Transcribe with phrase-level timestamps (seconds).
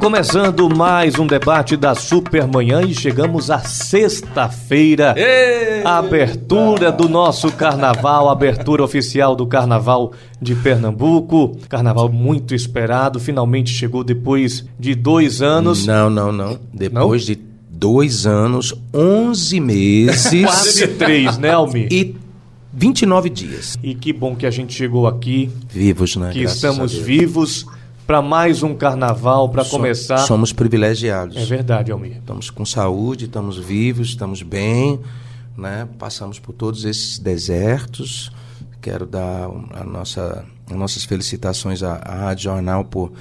[0.00, 5.14] Começando mais um debate da Supermanhã e chegamos à sexta-feira.
[5.84, 11.56] Abertura do nosso carnaval, abertura oficial do carnaval de Pernambuco.
[11.68, 15.84] Carnaval muito esperado, finalmente chegou depois de dois anos.
[15.86, 16.58] Não, não, não.
[16.72, 17.36] Depois de
[17.68, 20.30] dois anos, 11 meses.
[20.44, 21.88] Quase três, né, Almir?
[21.92, 22.14] e
[22.72, 23.76] 29 dias.
[23.82, 26.30] E que bom que a gente chegou aqui, Vivos, né?
[26.32, 27.66] que Graças estamos vivos
[28.08, 30.16] para mais um carnaval, para começar.
[30.16, 31.36] Somos privilegiados.
[31.36, 32.16] É verdade, Almir.
[32.16, 34.98] Estamos com saúde, estamos vivos, estamos bem,
[35.54, 35.86] né?
[35.98, 38.32] Passamos por todos esses desertos.
[38.80, 43.12] Quero dar a nossa, as nossas felicitações à, à Rádio Jornal por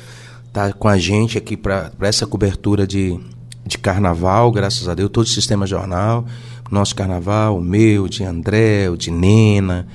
[0.45, 3.19] estar com a gente aqui para essa cobertura de,
[3.65, 6.23] de carnaval, graças a Deus, todo o sistema jornal,
[6.71, 9.85] nosso carnaval, o meu, de André, o de Nena,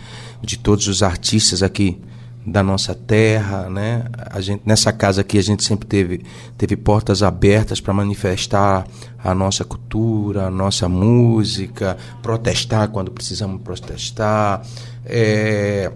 [0.43, 1.99] de todos os artistas aqui
[2.45, 4.05] da nossa terra, né?
[4.31, 6.25] A gente nessa casa aqui a gente sempre teve
[6.59, 8.87] teve portas abertas para manifestar
[9.23, 14.63] a nossa cultura, a nossa música, protestar quando precisamos protestar,
[15.07, 15.93] é,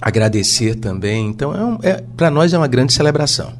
[0.00, 1.26] agradecer também.
[1.28, 3.52] Então é, um, é para nós é uma grande celebração.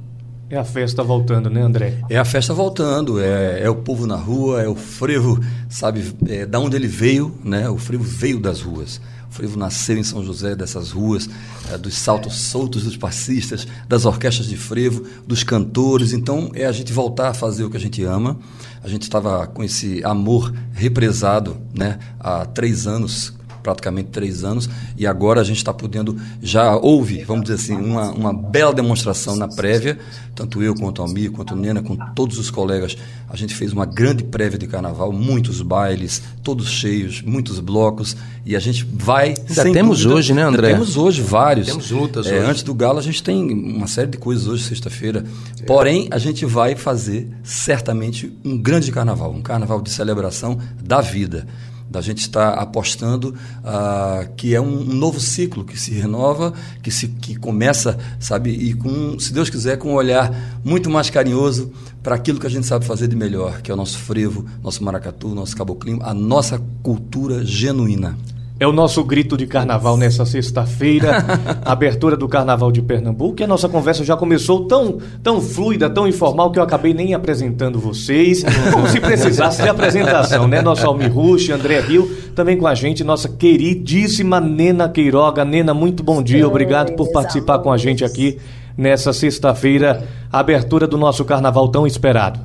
[0.50, 1.98] É a festa voltando, né, André?
[2.10, 6.44] É a festa voltando, é, é o povo na rua, é o frevo, sabe, é,
[6.44, 7.70] da onde ele veio, né?
[7.70, 9.00] O frevo veio das ruas.
[9.30, 11.30] Frevo nasceu em São José, dessas ruas,
[11.70, 16.12] é, dos saltos soltos dos passistas, das orquestras de frevo, dos cantores.
[16.12, 18.36] Então, é a gente voltar a fazer o que a gente ama.
[18.82, 21.98] A gente estava com esse amor represado, né?
[22.18, 27.42] Há três anos, praticamente três anos, e agora a gente está podendo, já houve, vamos
[27.42, 29.98] dizer assim, uma, uma bela demonstração na prévia,
[30.34, 32.96] tanto eu quanto o Almir, quanto o Nena, com todos os colegas,
[33.28, 38.56] a gente fez uma grande prévia de carnaval, muitos bailes, todos cheios, muitos blocos, e
[38.56, 39.34] a gente vai...
[39.48, 40.72] Ainda temos hoje, né, André?
[40.72, 41.66] Temos hoje vários.
[41.66, 42.50] Temos lutas É, hoje.
[42.50, 45.24] Antes do galo a gente tem uma série de coisas hoje, sexta-feira,
[45.66, 51.46] porém a gente vai fazer certamente um grande carnaval, um carnaval de celebração da vida
[51.90, 53.34] da gente estar apostando
[53.64, 58.50] ah, que é um, um novo ciclo que se renova, que se que começa, sabe,
[58.50, 60.32] e com, se Deus quiser, com um olhar
[60.64, 63.76] muito mais carinhoso para aquilo que a gente sabe fazer de melhor, que é o
[63.76, 68.16] nosso frevo, nosso maracatu, nosso caboclinho, a nossa cultura genuína.
[68.60, 71.24] É o nosso grito de carnaval nessa sexta-feira,
[71.64, 73.40] abertura do Carnaval de Pernambuco.
[73.40, 77.14] E a nossa conversa já começou tão, tão fluida, tão informal, que eu acabei nem
[77.14, 78.44] apresentando vocês.
[78.70, 80.60] Como se precisasse de apresentação, né?
[80.60, 85.42] Nosso Almir Rush, André Rio, também com a gente, nossa queridíssima Nena Queiroga.
[85.42, 88.38] Nena, muito bom dia, obrigado por participar com a gente aqui
[88.76, 92.38] nessa sexta-feira, abertura do nosso carnaval tão esperado.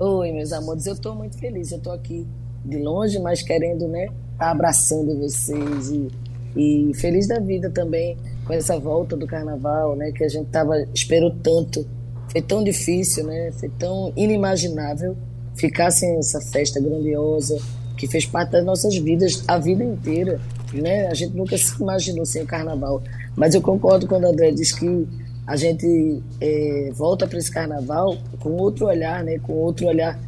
[0.00, 1.72] Oi, meus amores, eu estou muito feliz.
[1.72, 2.26] Eu estou aqui
[2.64, 6.08] de longe, mas querendo, né, estar abraçando vocês e,
[6.56, 8.16] e feliz da vida também
[8.46, 11.86] com essa volta do carnaval, né, que a gente tava esperou tanto.
[12.30, 13.52] Foi tão difícil, né?
[13.52, 15.16] Foi tão inimaginável
[15.54, 17.56] ficar sem essa festa grandiosa
[17.96, 20.40] que fez parte das nossas vidas a vida inteira,
[20.72, 21.06] né?
[21.06, 23.02] A gente nunca se imaginou sem o carnaval.
[23.36, 25.06] Mas eu concordo quando o André diz que
[25.46, 29.38] a gente eh, volta para esse carnaval com outro olhar, né?
[29.38, 30.18] Com outro olhar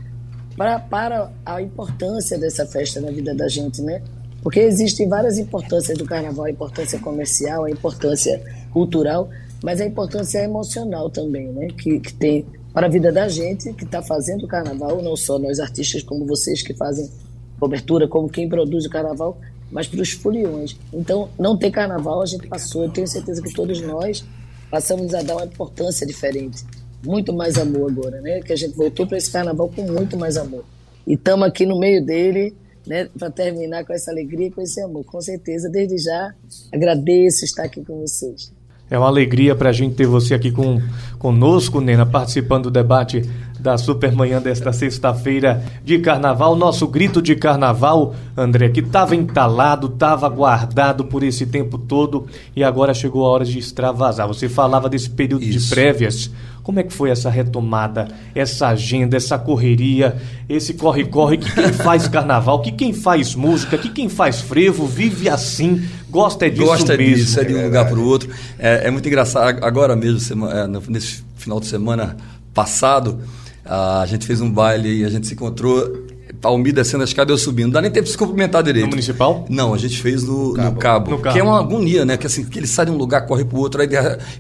[0.57, 4.03] para, para a importância dessa festa na vida da gente, né?
[4.43, 9.29] Porque existem várias importâncias do carnaval, a importância comercial, a importância cultural,
[9.63, 11.69] mas a importância emocional também, né?
[11.69, 15.39] Que, que tem para a vida da gente que está fazendo o carnaval, não só
[15.39, 17.11] nós artistas como vocês que fazem
[17.59, 19.39] cobertura, como quem produz o carnaval,
[19.71, 20.77] mas para os foliões.
[20.93, 24.25] Então, não ter carnaval a gente passou, eu tenho certeza que todos nós
[24.71, 26.65] passamos a dar uma importância diferente,
[27.07, 28.41] muito mais amor agora, né?
[28.41, 30.65] Que a gente voltou para esse carnaval com muito mais amor.
[31.07, 32.55] E estamos aqui no meio dele,
[32.87, 35.05] né, para terminar com essa alegria com esse amor.
[35.05, 36.35] Com certeza, desde já,
[36.73, 38.53] agradeço estar aqui com vocês.
[38.89, 40.81] É uma alegria para a gente ter você aqui com,
[41.19, 43.23] conosco, Nena, participando do debate
[43.67, 46.55] da Supermanhã desta sexta-feira de carnaval.
[46.55, 52.63] Nosso grito de carnaval, André, que estava entalado, estava guardado por esse tempo todo e
[52.63, 54.29] agora chegou a hora de extravasar.
[54.29, 55.71] Você falava desse período de Isso.
[55.71, 56.31] prévias.
[56.63, 60.17] Como é que foi essa retomada, essa agenda, essa correria,
[60.49, 65.29] esse corre-corre que quem faz carnaval, que quem faz música, que quem faz frevo vive
[65.29, 67.15] assim, gosta é disso Gosta mesmo.
[67.17, 68.31] disso, é de um lugar para o outro.
[68.59, 69.65] É, é muito engraçado.
[69.65, 72.17] Agora mesmo, sema- é, nesse final de semana
[72.53, 73.21] passado,
[73.69, 76.07] a gente fez um baile e a gente se encontrou
[76.43, 77.67] Almi descendo a escada e eu subindo.
[77.67, 78.85] Não dá nem tempo de se cumprimentar direito.
[78.85, 79.47] No municipal?
[79.49, 81.11] Não, a gente fez no no cabo.
[81.11, 81.35] No Cabo.
[81.35, 82.17] Que é uma agonia, né?
[82.17, 83.89] Que assim, que ele sai de um lugar, corre pro outro, aí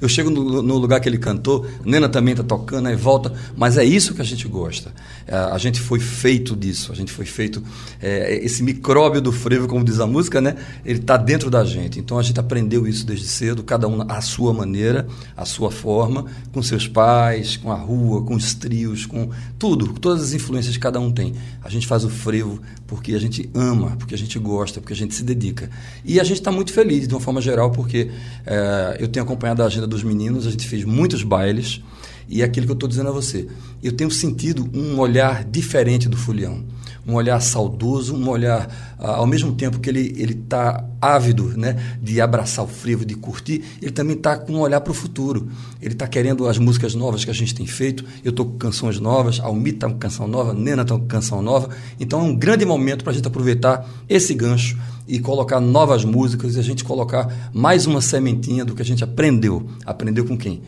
[0.01, 3.33] eu chego no, no lugar que ele cantou, Nena também tá tocando, aí volta.
[3.57, 4.93] Mas é isso que a gente gosta.
[5.27, 7.63] É, a gente foi feito disso, a gente foi feito.
[8.01, 10.57] é, esse micróbio do frevo, como diz a música, né?
[10.85, 11.99] Ele tá dentro da gente.
[11.99, 15.07] Então a gente aprendeu isso desde cedo, cada um à sua maneira,
[15.37, 20.23] à sua forma, com seus pais, com a rua, com os trios, com tudo, todas
[20.23, 21.35] as influências que cada um tem.
[21.63, 24.97] A gente faz o frevo porque a gente ama, porque a gente gosta, porque a
[24.97, 25.71] gente se dedica.
[26.05, 28.11] E a gente está muito feliz, de uma forma geral, porque
[28.44, 31.83] é, eu tenho acompanhado a agenda dos meninos, a gente fez muitos bailes,
[32.29, 33.47] e é aquilo que eu estou dizendo a você.
[33.83, 36.65] Eu tenho sentido um olhar diferente do Fulião.
[37.06, 42.20] Um olhar saudoso, um olhar, ah, ao mesmo tempo que ele está ávido né, de
[42.20, 45.49] abraçar o frevo, de curtir, ele também está com um olhar para o futuro.
[45.81, 48.05] Ele está querendo as músicas novas que a gente tem feito.
[48.25, 51.70] Eu estou com canções novas, Almi está com canção nova, Nena está com canção nova.
[52.00, 54.76] Então é um grande momento para a gente aproveitar esse gancho
[55.06, 59.05] e colocar novas músicas e a gente colocar mais uma sementinha do que a gente
[59.05, 59.67] aprendeu.
[59.85, 60.62] Aprendeu com quem?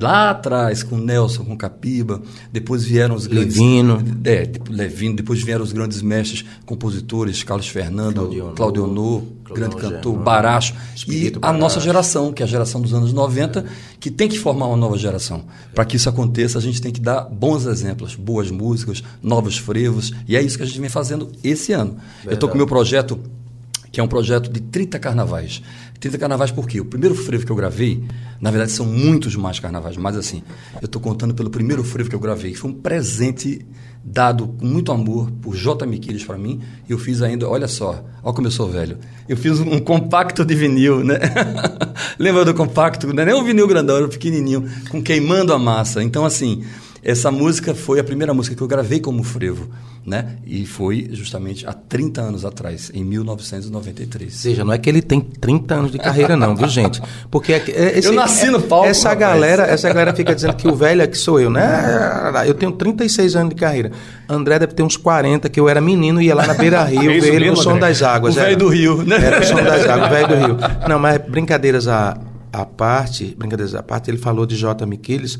[0.00, 2.20] Lá atrás, com Nelson, com Capiba,
[2.52, 3.56] depois vieram os grandes.
[3.56, 4.02] Levino.
[4.24, 9.22] É, tipo, Levino, depois vieram os grandes mestres, compositores, Carlos Fernando, Claudionor, Claudionor
[9.54, 10.74] grande cantor, Germano, Baracho.
[11.08, 11.80] E a nossa Baracho.
[11.80, 13.64] geração, que é a geração dos anos 90,
[13.98, 15.44] que tem que formar uma nova geração.
[15.74, 20.12] Para que isso aconteça, a gente tem que dar bons exemplos, boas músicas, novos frevos,
[20.26, 21.96] e é isso que a gente vem fazendo esse ano.
[22.24, 23.18] Eu estou com o meu projeto
[23.90, 25.62] que é um projeto de 30 carnavais.
[26.00, 26.80] 30 carnavais por quê?
[26.80, 28.02] O primeiro frevo que eu gravei,
[28.40, 30.42] na verdade são muitos mais carnavais, mas assim,
[30.80, 33.66] eu estou contando pelo primeiro frevo que eu gravei, que foi um presente
[34.04, 35.84] dado com muito amor por J.
[35.86, 38.98] Miquiles para mim, e eu fiz ainda, olha só, olha como eu sou velho,
[39.28, 41.18] eu fiz um compacto de vinil, né?
[42.18, 43.12] Lembra do compacto?
[43.12, 46.02] Não é nem um vinil grandão, era um pequenininho, com queimando a massa.
[46.02, 46.64] Então, assim,
[47.10, 49.68] essa música foi a primeira música que eu gravei como frevo,
[50.04, 50.36] né?
[50.46, 54.32] E foi justamente há 30 anos atrás, em 1993.
[54.32, 57.00] Ou seja, não é que ele tem 30 anos de carreira, não, viu, gente?
[57.30, 59.20] Porque é, é- esse- Eu nasci no palco, Essa rapaz.
[59.20, 61.64] galera, essa galera fica dizendo que o velho é que sou eu, né?
[62.46, 63.90] Eu tenho 36 anos de carreira.
[64.28, 67.10] André deve ter uns 40, que eu era menino e ia lá na Beira Rio
[67.10, 67.88] É ver ele no som André?
[67.88, 68.36] das águas.
[68.36, 69.16] O velho do Rio, né?
[69.16, 70.56] Era o som das águas, o velho do Rio.
[70.88, 72.18] Não, mas brincadeiras à,
[72.52, 74.84] à parte, brincadeiras à parte, ele falou de J.
[74.86, 75.38] Miquiles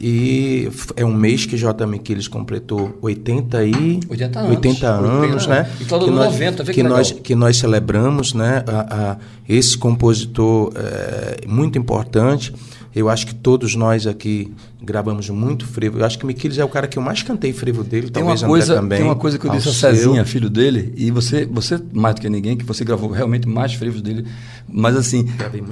[0.00, 1.86] e é um mês que J.
[1.86, 4.50] Miquiles completou 80 e 80 anos.
[4.56, 5.70] 80 anos, 80, né?
[5.80, 8.64] e todo que nós, 90, vê que que nós que nós celebramos, né?
[8.66, 9.16] A, a-
[9.48, 12.52] esse compositor é, muito importante.
[12.94, 14.52] Eu acho que todos nós aqui
[14.82, 15.98] gravamos muito frevo.
[15.98, 18.30] Eu acho que Miquiles é o cara que eu mais cantei frevo dele, Tem uma,
[18.30, 18.98] talvez coisa, André também.
[18.98, 19.90] tem uma coisa que eu disse a seu.
[19.94, 23.74] Cezinha, filho dele, e você, você mais do que ninguém, que você gravou realmente mais
[23.74, 24.24] frevos dele.
[24.68, 25.26] Mas assim,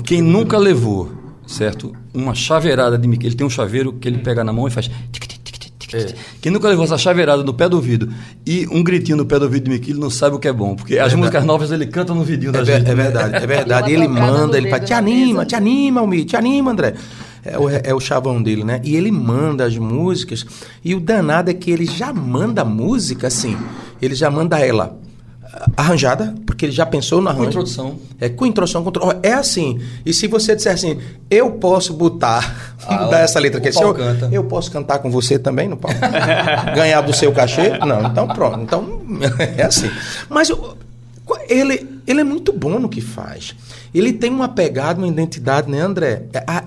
[0.05, 1.11] quem nunca levou,
[1.47, 1.93] certo?
[2.13, 4.91] Uma chaveirada de Miquel, ele tem um chaveiro que ele pega na mão e faz.
[5.11, 5.36] tic, tic,
[5.94, 6.15] É.
[6.41, 8.09] Quem nunca levou essa chaveirada no pé do ouvido
[8.44, 10.75] e um gritinho no pé do ouvido de Miquel não sabe o que é bom,
[10.75, 12.91] porque as músicas novas ele canta no vidinho da É, ver- gente.
[12.91, 13.03] é né?
[13.05, 13.93] verdade, é verdade.
[13.93, 16.94] Ele manda, ele fala, te anima, te anima, Almir, te anima, André.
[17.44, 18.81] É o, é o chavão dele, né?
[18.83, 20.44] E ele manda as músicas.
[20.85, 23.56] E o danado é que ele já manda a música assim.
[24.03, 24.99] Ele já manda ela
[25.76, 27.49] arranjada, porque ele já pensou no arranjo.
[27.49, 27.99] introdução.
[28.20, 29.81] É com introdução, com intro- É assim.
[30.05, 30.99] E se você disser assim,
[31.31, 34.29] eu posso botar, Ah, mudar essa letra aqui, eu, canta.
[34.32, 35.99] eu posso cantar com você também no palco?
[36.75, 37.79] Ganhar do seu cachê?
[37.79, 38.61] Não, então pronto.
[38.61, 39.00] Então
[39.56, 39.91] é assim.
[40.29, 40.76] Mas o-
[41.49, 43.55] ele, ele é muito bom no que faz.
[43.94, 46.23] Ele tem uma pegada, uma identidade, né, André?
[46.32, 46.64] É a-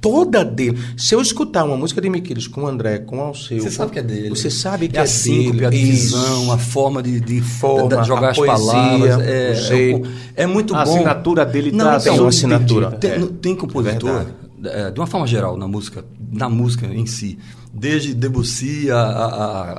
[0.00, 0.78] toda dele.
[0.96, 3.60] Se eu escutar uma música de Miquiles com o André, com o Alceu...
[3.60, 4.28] Você sabe que é dele.
[4.30, 5.66] Você sabe que é é, a síncope, dele.
[5.66, 9.10] a divisão, a forma de, de Forma, de jogar a as poesia, palavras.
[9.10, 10.10] É, o é, jeito.
[10.36, 10.94] é muito A bom.
[10.94, 12.90] assinatura dele Não, tá então, Tem uma assinatura.
[12.92, 13.26] Tem, É.
[13.40, 14.26] tem compositor,
[14.64, 17.38] é, de uma forma geral, na música, na música em si,
[17.72, 19.26] desde Debussy a, a,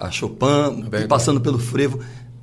[0.03, 1.99] a- a Chopin, passando pelo frevo,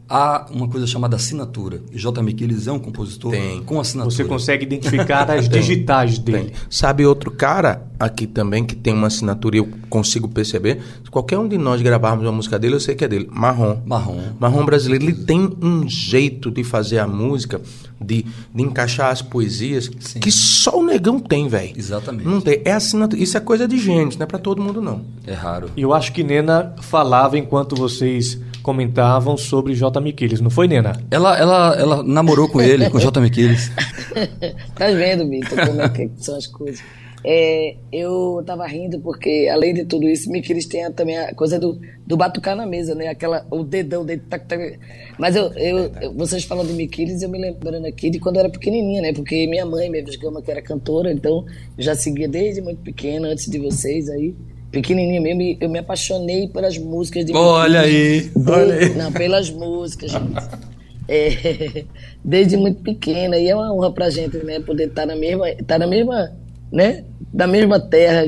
[0.09, 1.81] há uma coisa chamada assinatura.
[1.93, 2.23] E J.
[2.23, 3.63] Miquiles é um compositor Tem.
[3.63, 4.15] com assinatura.
[4.15, 6.51] Você consegue identificar as digitais dele.
[6.51, 6.53] Tem.
[6.71, 10.81] Sabe outro cara aqui também que tem uma assinatura e eu consigo perceber?
[11.05, 13.29] Se qualquer um de nós gravarmos uma música dele, eu sei que é dele.
[13.31, 13.81] Marrom.
[13.85, 14.21] Marrom.
[14.39, 17.61] Marrom brasileiro, ele tem um jeito de fazer a música,
[18.01, 20.21] de, de encaixar as poesias, Sim.
[20.21, 21.73] que só o negão tem, velho.
[21.77, 22.27] Exatamente.
[22.29, 22.61] Não tem.
[22.65, 23.21] É assinatura.
[23.21, 25.03] Isso é coisa de gente, não é pra todo mundo, não.
[25.27, 25.71] É raro.
[25.77, 30.01] E eu acho que Nena falava enquanto vocês comentavam sobre J.
[30.01, 31.01] Miquiles, não foi, Nena?
[31.09, 33.21] Ela, ela, ela namorou com ele, com J.
[33.21, 33.71] Miquiles.
[34.75, 36.83] Tá vendo, Vitor, como é que são as coisas?
[37.25, 41.79] É, eu tava rindo porque, além de tudo isso, Miquiles tem também a coisa do,
[42.05, 43.07] do batucar na mesa, né?
[43.09, 44.23] Aquela, o dedão dele.
[44.29, 44.79] Tac, tac.
[45.19, 48.41] Mas eu, eu, eu- vocês falando de Miquiles, eu me lembrando aqui de quando eu
[48.41, 49.13] era pequenininha, né?
[49.13, 51.45] Porque minha mãe, minha Gama, que era cantora, então
[51.79, 54.35] eu já seguia desde muito pequena, antes de vocês aí.
[54.71, 58.95] Pequenininho mesmo, eu me apaixonei pelas músicas de Olha aí, olha aí.
[58.95, 60.67] Não, pelas músicas, gente.
[61.09, 61.85] É,
[62.25, 65.79] desde muito pequena, e é uma honra pra gente, né, poder estar na mesma, estar
[65.79, 66.33] na mesma,
[66.73, 68.25] né, da mesma terra,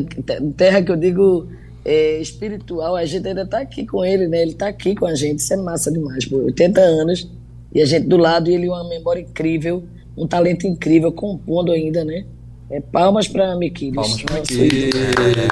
[0.57, 1.49] terra que eu digo
[1.85, 5.15] é, espiritual, a gente ainda está aqui com ele, né, ele está aqui com a
[5.15, 7.29] gente, isso é massa demais, por 80 anos,
[7.75, 9.83] e a gente do lado, e ele uma memória incrível,
[10.17, 12.25] um talento incrível, compondo ainda, né,
[12.71, 13.95] é, palmas para Miquiles.
[13.95, 14.95] Palmas para Miquiles.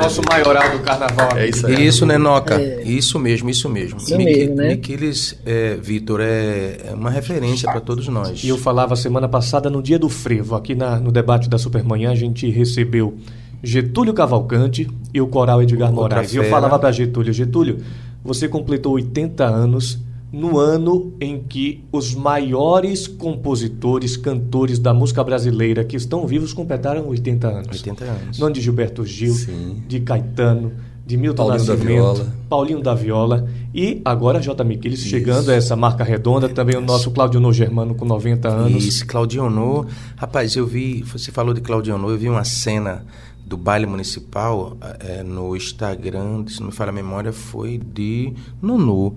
[0.00, 1.36] Nosso maioral do carnaval.
[1.36, 1.86] É isso aí.
[1.86, 2.60] Isso, né, Noca?
[2.60, 2.82] É.
[2.82, 3.98] Isso mesmo, isso mesmo.
[3.98, 4.68] Isso mesmo, né?
[4.68, 8.44] Miquiles, é, Vitor, é, é uma referência para todos nós.
[8.44, 12.10] E eu falava semana passada, no dia do frevo, aqui na, no debate da Supermanhã,
[12.10, 13.16] a gente recebeu
[13.62, 16.34] Getúlio Cavalcante e o coral Edgar Outra Moraes.
[16.34, 17.78] E eu falava para Getúlio, Getúlio,
[18.22, 19.98] você completou 80 anos
[20.32, 27.08] no ano em que os maiores compositores, cantores da música brasileira que estão vivos completaram
[27.08, 27.68] 80 anos.
[27.68, 28.38] 80 anos.
[28.38, 29.82] No ano de Gilberto Gil, Sim.
[29.86, 30.72] de Caetano,
[31.06, 32.34] de Milton Paulinho Nascimento, da Viola.
[32.48, 34.64] Paulinho da Viola e agora J.
[34.64, 38.84] Miquiles chegando a essa marca redonda, também o nosso Claudio No Germano com 90 anos.
[38.84, 39.86] Isso, Claudionô.
[40.16, 43.04] Rapaz, eu vi, você falou de Claudionô, eu vi uma cena
[43.46, 49.14] do baile municipal é, no Instagram, se não me falha a memória, foi de Nonô.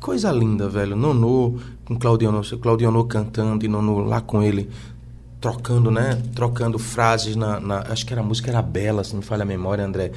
[0.00, 0.94] Coisa linda, velho.
[0.94, 4.68] Nonô com Claudionô, Claudionô cantando e Nonô lá com ele
[5.40, 6.20] trocando, né?
[6.34, 9.42] Trocando frases na, na, Acho que era a música era bela, se não me falha
[9.42, 10.10] a memória, André.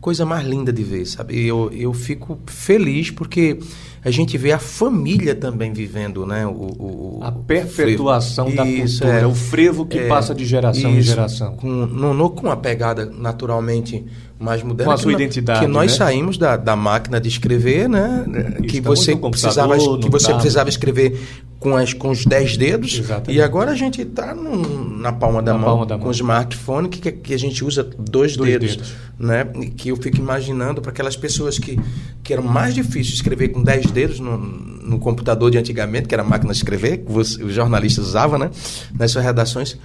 [0.00, 1.44] Coisa mais linda de ver, sabe?
[1.44, 3.58] Eu, eu fico feliz porque
[4.04, 6.46] a gente vê a família também vivendo, né?
[6.46, 10.44] O, o a perpetuação o da isso, cultura, é, o frevo que é, passa de
[10.44, 11.56] geração isso, em geração.
[11.56, 14.04] Com, com uma pegada naturalmente
[14.38, 14.92] mais moderna.
[14.92, 15.96] Com a sua que identidade, Que nós né?
[15.98, 18.24] saímos da, da máquina de escrever, né?
[18.68, 20.40] que estamos você precisava, que você tablet.
[20.40, 21.20] precisava escrever
[21.58, 22.98] com, as, com os dez dedos.
[23.00, 23.36] Exatamente.
[23.36, 26.08] E agora a gente está na palma da Na mão palma da com mão.
[26.10, 28.92] o smartphone que, que a gente usa dois, Dois dedos, dedos.
[29.18, 29.44] né?
[29.76, 31.78] Que eu fico imaginando para aquelas pessoas que,
[32.22, 36.22] que eram mais difícil escrever com dez dedos no, no computador de antigamente, que era
[36.22, 38.50] a máquina de escrever, que você- os jornalistas usavam, né?
[38.96, 39.76] Nas suas redações.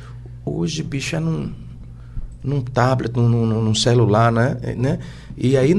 [0.46, 1.52] Hoje, bicho, é num,
[2.44, 4.58] num tablet, num, num, num celular, né?
[4.62, 5.00] É, né?
[5.38, 5.74] E aí,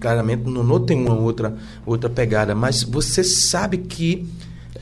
[0.00, 4.26] claramente, no Nono tem uma outra, outra pegada, mas você sabe que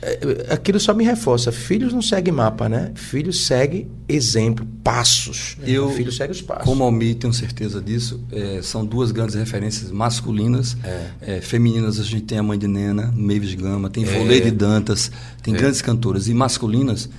[0.01, 1.51] é, aquilo só me reforça.
[1.51, 2.91] Filhos não seguem mapa, né?
[2.95, 5.57] Filhos segue exemplo, passos.
[5.61, 6.63] Eu, Filho segue os passos.
[6.65, 10.75] Como Almir tenho certeza disso, é, são duas grandes referências masculinas.
[11.21, 14.07] É, femininas, a gente tem a mãe de Nena, Mavis Gama, tem É.
[14.07, 15.11] Foleide Dantas,
[15.43, 15.57] tem É.
[15.57, 16.27] grandes cantoras.
[16.27, 17.09] E masculinas,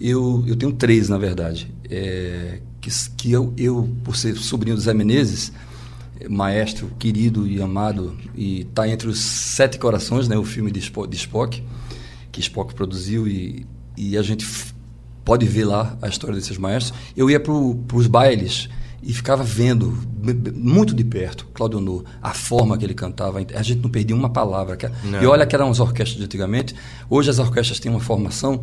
[0.00, 1.72] eu, eu tenho três, na verdade.
[2.84, 5.50] Que, que eu, eu, por ser sobrinho do Zé Menezes,
[6.28, 11.08] maestro querido e amado, e está entre os Sete Corações, né, o filme de Spock,
[11.08, 11.62] de Spock
[12.30, 14.46] que Spock produziu, e, e a gente
[15.24, 16.92] pode ver lá a história desses maestros.
[17.16, 18.68] Eu ia para os bailes
[19.02, 19.96] e ficava vendo
[20.54, 23.38] muito de perto Claudio No, a forma que ele cantava.
[23.54, 24.76] A gente não perdia uma palavra.
[25.04, 25.22] Não.
[25.22, 26.74] E olha que eram as orquestras de antigamente.
[27.08, 28.62] Hoje as orquestras têm uma formação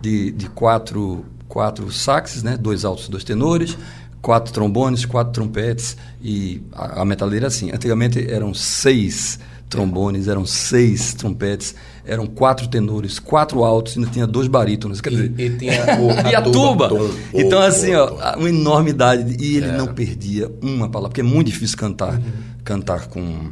[0.00, 2.56] de, de quatro, quatro saxes, né?
[2.58, 3.76] dois altos, dois tenores,
[4.22, 7.70] quatro trombones, quatro trompetes e a, a metaleira assim.
[7.70, 11.74] Antigamente eram seis trombones, eram seis trompetes,
[12.06, 15.00] eram quatro tenores, quatro altos, e ainda tinha dois barítonos.
[15.02, 16.88] Quer dizer, E, e tinha o- e a tuba.
[16.88, 19.36] tom, então, assim, o- ó, uma enormidade.
[19.38, 22.18] E ele não perdia uma palavra, porque é muito difícil cantar,
[22.64, 23.50] cantar com,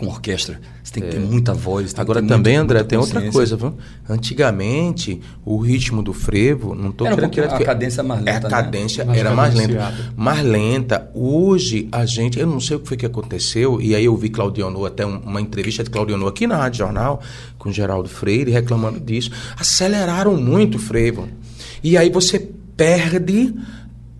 [0.00, 0.58] com orquestra.
[0.82, 1.94] Você tem que ter muita voz.
[1.98, 3.74] Agora também, muito- André, tem outra coisa, viu?
[4.08, 8.36] Antigamente, o ritmo do frevo, não um querendo pouquinho- que- a cadência mais lenta, É,
[8.38, 8.48] a né?
[8.48, 9.94] cadência Mais era mais lenta.
[10.16, 11.10] Mais lenta.
[11.14, 14.30] Hoje, a gente, eu não sei o que foi que aconteceu, e aí eu vi
[14.30, 17.20] Claudionô, até um- uma entrevista de Claudionô aqui na Rádio Jornal,
[17.58, 19.30] com Geraldo Freire, reclamando disso.
[19.58, 21.28] Aceleraram muito o frevo.
[21.84, 22.38] E aí você
[22.76, 23.54] perde.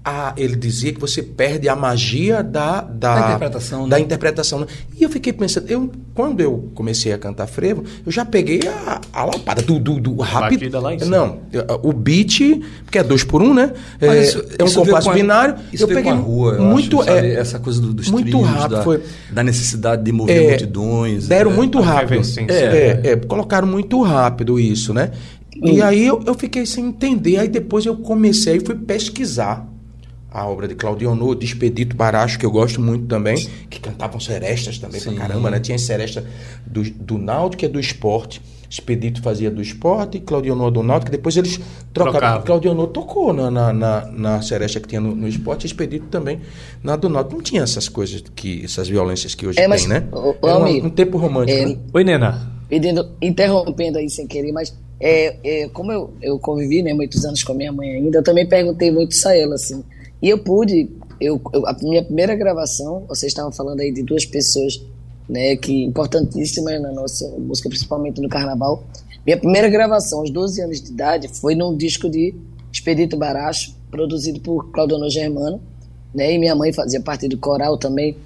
[0.03, 4.03] A, ele dizia que você perde a magia da, da, Da interpretação, da né?
[4.03, 4.61] interpretação.
[4.61, 4.67] né?
[4.99, 8.99] E eu fiquei pensando, eu, quando eu comecei a cantar frevo, eu já peguei a,
[9.13, 10.61] a lapada do, do, do rápido.
[10.61, 11.11] Batida lá em cima.
[11.15, 11.41] Não,
[11.83, 12.41] o beat,
[12.85, 13.75] porque é dois por um, né?
[14.01, 15.57] É, isso- é um isso compasso com a- binário.
[15.71, 17.27] Isso eu peguei com a rua, eu muito, acho, sabe?
[17.27, 20.49] é, essa coisa do- dos muito trilhos, rápido, da, foi- da necessidade de mover É,
[20.49, 21.29] multidões.
[21.29, 21.55] Deram é.
[21.55, 22.05] muito rápido.
[22.15, 22.55] efervescência.
[22.55, 25.11] É, é, colocaram muito rápido isso, né?
[25.63, 27.37] E aí eu, eu fiquei sem entender.
[27.37, 29.69] Aí depois eu comecei e fui pesquisar
[30.31, 33.37] a obra de Claudionô, de Expedito Baracho, que eu gosto muito também,
[33.69, 35.15] que cantavam serestas também Sim.
[35.15, 35.59] pra caramba, né?
[35.61, 36.25] Tinha seresta
[36.67, 38.41] do, do Náutico, que é do esporte.
[38.71, 41.59] Expedito fazia do esporte, Claudionô do Náutico, depois eles
[41.93, 42.13] trocaram.
[42.21, 42.43] Trocava.
[42.45, 46.39] Claudionô tocou na, na, na, na seresta que tinha no, no esporte, e Expedito também
[46.81, 47.35] na do Náutico.
[47.35, 50.07] Não tinha essas coisas, que essas violências que hoje É, mas, tem, né?
[50.13, 51.77] ô, ô, Era uma- amigo, um tempo romântico, é, né?
[51.93, 52.53] Oi, Nena.
[52.69, 57.43] pedindo, interrompendo aí sem querer, mas é, é, como eu, eu convivi né, muitos anos
[57.43, 59.83] com a minha mãe ainda, eu também perguntei muito isso a ela, assim,
[60.23, 64.27] E eu pude, eu, eu, a minha primeira gravação, vocês estavam falando aí de duas
[64.27, 64.83] pessoas,
[65.29, 68.85] né, que importantíssimas na nossa música, principalmente no carnaval.
[69.25, 72.35] Minha primeira gravação, aos 12 anos de idade, foi num disco de
[72.73, 75.61] Expedito Baracho, produzido por Claudionor Germano,
[76.15, 78.17] né, e minha mãe fazia parte do coral também.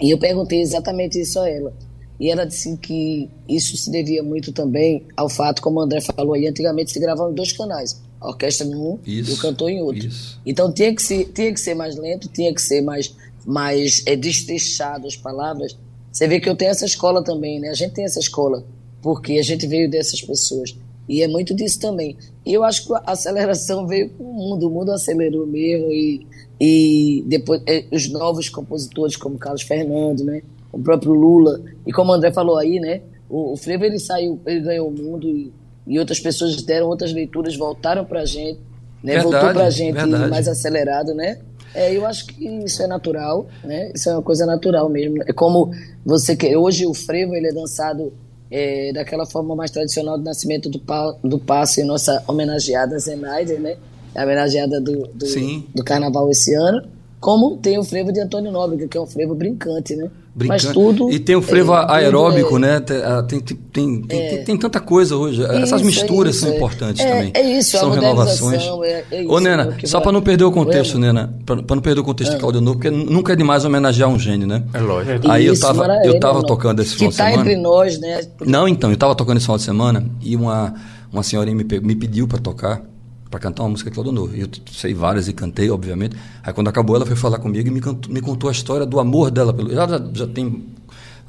[0.00, 1.72] E eu perguntei exatamente isso a ela.
[2.18, 6.34] E ela disse que isso se devia muito também ao fato, como o André falou
[6.34, 9.82] aí, antigamente se gravavam em dois canais a orquestra num isso, e o cantor em
[9.82, 10.06] outro.
[10.06, 10.38] Isso.
[10.44, 13.14] Então tinha que, ser, tinha que ser mais lento, tinha que ser mais,
[13.46, 15.76] mais é, destrechado as palavras.
[16.12, 17.68] Você vê que eu tenho essa escola também, né?
[17.68, 18.64] A gente tem essa escola,
[19.00, 20.76] porque a gente veio dessas pessoas.
[21.08, 22.16] E é muito disso também.
[22.44, 25.90] E eu acho que a aceleração veio com o mundo, o mundo acelerou mesmo.
[25.90, 26.26] E,
[26.60, 30.42] e depois é, os novos compositores, como Carlos Fernando, né?
[30.70, 31.60] O próprio Lula.
[31.86, 33.00] E como o André falou aí, né?
[33.28, 35.52] O, o Frevo, ele saiu, ele ganhou o mundo e
[35.86, 38.60] e outras pessoas deram outras leituras, voltaram para a gente,
[39.02, 39.14] né?
[39.14, 40.30] Verdade, voltou para a gente verdade.
[40.30, 41.38] mais acelerado, né?
[41.74, 43.92] É, eu acho que isso é natural, né?
[43.94, 45.22] Isso é uma coisa natural mesmo.
[45.26, 45.70] É como
[46.04, 48.12] você que hoje o frevo ele é dançado
[48.50, 53.76] é, daquela forma mais tradicional do nascimento do, pa, do passe, nossa homenageada Zenaide, né?
[54.14, 55.26] A homenageada do, do,
[55.74, 56.82] do, carnaval esse ano.
[57.20, 60.10] Como tem o frevo de Antônio Nóbrega, que é um frevo brincante, né?
[60.32, 60.62] Brincando.
[60.64, 61.10] Mas tudo.
[61.10, 62.80] E tem o frevo é, aeróbico, é, né?
[62.80, 65.42] Tem, tem, tem, tem, é, tem, tanta coisa hoje.
[65.42, 67.30] Essas misturas isso, são importantes é, também.
[67.34, 68.62] É isso, são a renovações.
[68.62, 72.00] É, é isso, Ô, Nena, só para não perder o contexto, Nena, para não perder
[72.00, 74.62] o contexto de Claudio porque nunca é demais homenagear um gênio, né?
[74.72, 75.28] É lógico.
[75.28, 77.42] Aí isso, eu tava, eu tava tocando esse final de tá semana.
[77.42, 78.20] Que tá entre nós, né?
[78.46, 80.74] Não, então, eu tava tocando esse final de semana e uma,
[81.12, 82.82] uma senhorinha me, me pediu para tocar
[83.30, 84.34] para cantar uma música de Claudio Novo.
[84.34, 86.16] Eu sei várias e cantei, obviamente.
[86.42, 88.98] Aí quando acabou, ela foi falar comigo e me, cantou, me contou a história do
[88.98, 89.72] amor dela pelo.
[89.72, 90.64] Ela já, já tem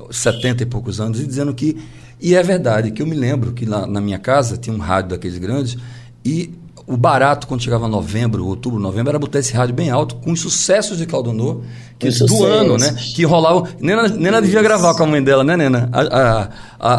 [0.10, 1.78] 70 e poucos anos, e dizendo que.
[2.20, 5.12] E é verdade, que eu me lembro que lá na minha casa tinha um rádio
[5.12, 5.76] daqueles grandes
[6.24, 6.54] e
[6.86, 10.42] o barato, quando chegava novembro, outubro, novembro, era botar esse rádio bem alto, com os
[10.42, 11.62] sucessos de Claudonor,
[11.98, 12.46] que do sucessos.
[12.46, 12.96] ano, né?
[13.16, 13.68] Que rolavam.
[13.80, 15.90] Nena, Nena devia gravar com a mãe dela, né, Nena?
[15.92, 16.50] A, a,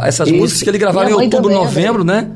[0.05, 0.37] a, essas Isso.
[0.37, 2.31] músicas que ele gravava em outubro, novembro, né?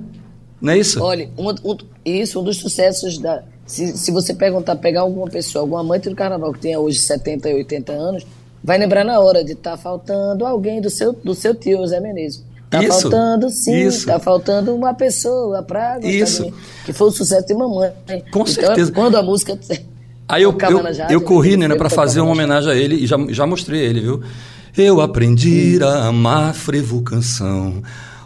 [0.60, 1.02] Não é isso?
[1.02, 3.42] Olha, um, um, isso, um dos sucessos da.
[3.66, 7.50] Se, se você perguntar, pegar alguma pessoa, algum amante do carnaval que tenha hoje 70
[7.50, 8.26] e 80 anos,
[8.62, 12.00] vai lembrar na hora de estar tá faltando alguém do seu, do seu tio, Zé
[12.00, 12.44] Menezes.
[12.70, 14.06] Tá isso, faltando, sim, isso.
[14.06, 16.52] tá faltando uma pessoa pra isso.
[16.84, 17.92] que foi o sucesso de mamãe.
[18.06, 18.92] Com então, certeza.
[18.92, 19.58] Quando a música.
[20.28, 23.46] Aí eu, eu, eu corri, né, para fazer uma homenagem a ele e já, já
[23.46, 24.20] mostrei ele, viu?
[24.76, 27.80] Eu aprendi a amar frevo canção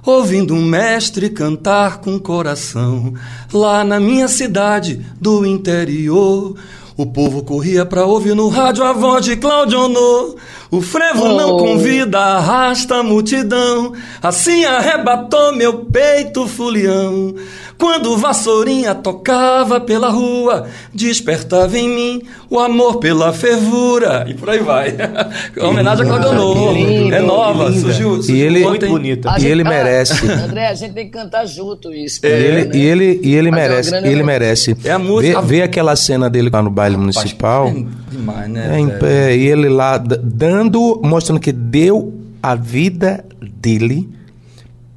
[0.05, 3.15] ouvindo um mestre cantar com coração.
[3.53, 6.57] Lá na minha cidade do interior,
[6.97, 10.37] o povo corria pra ouvir no rádio a voz de Claudio Honor.
[10.71, 11.37] O frevo oh.
[11.37, 13.93] não convida, arrasta a multidão.
[14.23, 17.35] Assim arrebatou meu peito fulião.
[17.77, 24.27] Quando Vassourinha tocava pela rua, despertava em mim o amor pela fervura.
[24.29, 24.95] E por aí vai.
[25.59, 26.75] homenagem a Claudio Novo.
[27.11, 28.37] É nova, surgiu, surgiu.
[28.37, 29.35] E ele, muito bonita.
[29.41, 30.25] E ele merece.
[30.31, 32.21] André, a gente tem que cantar junto isso.
[32.23, 32.71] É, e ele, né?
[32.75, 33.95] e ele, e ele merece.
[33.95, 34.77] Ele merece.
[34.85, 35.41] É a música.
[35.41, 37.69] Vê, vê, aquela cena dele lá no baile municipal.
[37.69, 38.77] É demais, né?
[38.77, 39.37] É em pé.
[39.37, 44.09] E ele lá dando, mostrando que deu a vida dele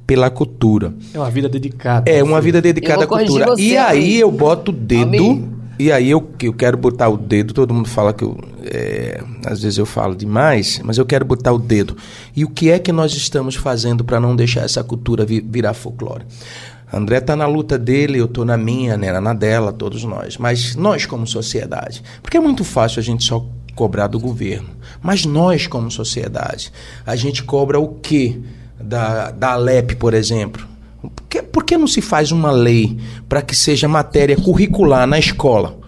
[0.06, 0.94] pela cultura.
[1.12, 2.10] É uma vida dedicada.
[2.10, 3.46] É uma vida dedicada à cultura.
[3.46, 5.02] Você, e aí eu boto o dedo.
[5.04, 5.54] Amigo.
[5.76, 9.60] E aí eu, eu quero botar o dedo, todo mundo fala que eu, é, às
[9.60, 11.96] vezes eu falo demais, mas eu quero botar o dedo.
[12.36, 15.74] E o que é que nós estamos fazendo para não deixar essa cultura vir, virar
[15.74, 16.24] folclore?
[16.94, 20.36] André está na luta dele, eu estou na minha, né, na dela, todos nós.
[20.36, 24.68] Mas nós como sociedade, porque é muito fácil a gente só cobrar do governo.
[25.02, 26.72] Mas nós como sociedade,
[27.04, 28.38] a gente cobra o quê?
[28.84, 30.66] da, da Alep, por exemplo.
[31.00, 35.18] Por que, por que não se faz uma lei para que seja matéria curricular na
[35.18, 35.78] escola?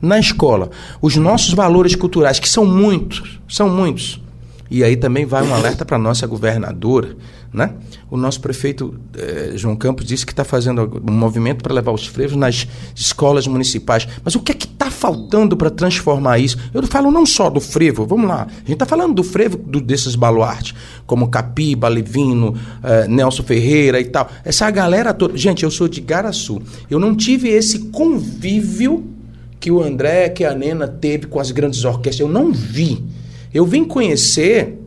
[0.00, 4.20] Na escola, os nossos valores culturais, que são muitos, são muitos.
[4.68, 7.16] E aí também vai um alerta para a nossa governadora,
[7.52, 7.74] né?
[8.10, 12.06] O nosso prefeito eh, João Campos disse que está fazendo um movimento para levar os
[12.06, 14.08] frevos nas escolas municipais.
[14.24, 16.56] Mas o que é que está faltando para transformar isso?
[16.72, 18.46] Eu falo não só do frevo, vamos lá.
[18.50, 20.74] A gente está falando do frevo do, desses baluartes,
[21.06, 24.30] como Capiba, Levino, eh, Nelson Ferreira e tal.
[24.44, 25.36] Essa galera toda.
[25.36, 26.62] Gente, eu sou de Garaçu.
[26.88, 29.04] Eu não tive esse convívio
[29.60, 32.20] que o André, que a Nena teve com as grandes orquestras.
[32.20, 33.04] Eu não vi.
[33.52, 34.81] Eu vim conhecer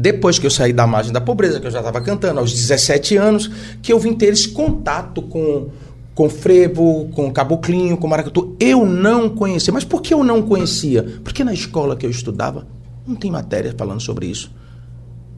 [0.00, 3.16] depois que eu saí da margem da pobreza, que eu já estava cantando aos 17
[3.16, 3.50] anos,
[3.82, 5.68] que eu vim ter esse contato com
[6.12, 8.54] com frevo, com caboclinho, com maracatu.
[8.60, 9.72] Eu não conhecia.
[9.72, 11.02] Mas por que eu não conhecia?
[11.24, 12.66] Porque na escola que eu estudava
[13.06, 14.52] não tem matéria falando sobre isso.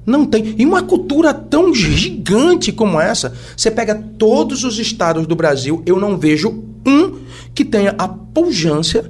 [0.04, 0.56] Não tem.
[0.58, 6.00] E uma cultura tão gigante como essa, você pega todos os estados do Brasil, eu
[6.00, 7.20] não vejo um
[7.54, 9.08] que tenha a pujança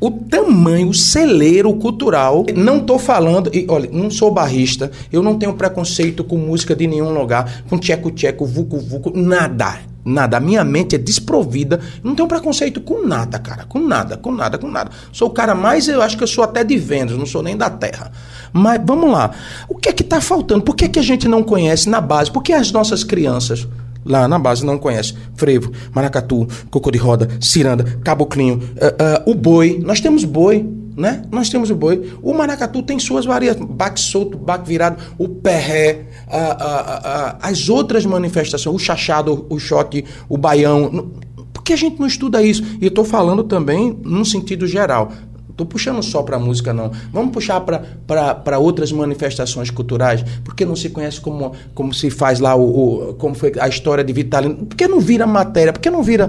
[0.00, 2.44] o tamanho, o celeiro cultural.
[2.54, 6.86] Não tô falando, e olha, não sou barrista, eu não tenho preconceito com música de
[6.86, 9.78] nenhum lugar, com tcheco-tcheco, vucu-vucu, nada.
[10.08, 10.36] Nada.
[10.36, 11.80] A minha mente é desprovida.
[12.00, 13.64] Não tenho preconceito com nada, cara.
[13.64, 14.92] Com nada, com nada, com nada.
[15.10, 17.56] Sou o cara mais, eu acho que eu sou até de vendas, não sou nem
[17.56, 18.12] da terra.
[18.52, 19.32] Mas vamos lá.
[19.68, 20.62] O que é que está faltando?
[20.62, 22.30] Por que, é que a gente não conhece na base?
[22.30, 23.66] Por que as nossas crianças
[24.06, 25.16] lá na base não conhecem?
[25.34, 29.80] Frevo, maracatu, cocô de roda, ciranda, caboclinho, uh, uh, o boi.
[29.84, 30.64] Nós temos boi.
[30.96, 31.24] Né?
[31.30, 32.10] Nós temos o boi.
[32.22, 33.68] O maracatu tem suas variações.
[33.68, 40.38] Baque solto, baque virado, o perré, a, as outras manifestações, o chachado, o shot, o
[40.38, 41.10] baião.
[41.52, 42.62] Por que a gente não estuda isso?
[42.80, 45.12] E eu estou falando também num sentido geral.
[45.56, 46.92] Estou puxando só para música, não.
[47.10, 50.22] Vamos puxar para outras manifestações culturais.
[50.44, 54.04] Porque não se conhece como, como se faz lá o, o, como foi a história
[54.04, 54.54] de Vitalino.
[54.66, 55.72] Por que não vira matéria?
[55.72, 56.28] Por que não vira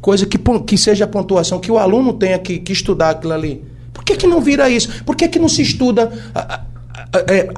[0.00, 3.64] coisa que, que seja pontuação, que o aluno tenha que, que estudar aquilo ali?
[3.92, 5.02] Por que, que não vira isso?
[5.02, 6.60] Por que, que não se estuda a, a,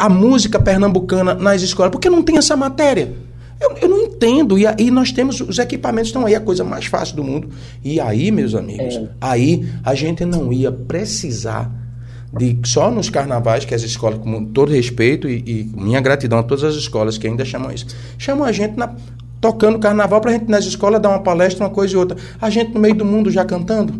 [0.01, 1.93] a, a música pernambucana nas escolas?
[1.93, 3.13] Por que não tem essa matéria?
[3.61, 4.59] Eu, eu não entendo.
[4.59, 7.49] E aí nós temos os equipamentos estão aí, a coisa mais fácil do mundo.
[7.83, 9.09] E aí, meus amigos, é.
[9.21, 11.71] aí a gente não ia precisar
[12.37, 16.43] de só nos carnavais que as escolas, com todo respeito e, e minha gratidão a
[16.43, 17.87] todas as escolas que ainda chamam isso,
[18.19, 18.95] chamam a gente na,
[19.41, 22.17] tocando carnaval para a gente nas escolas dar uma palestra, uma coisa e outra.
[22.41, 23.95] A gente no meio do mundo já cantando.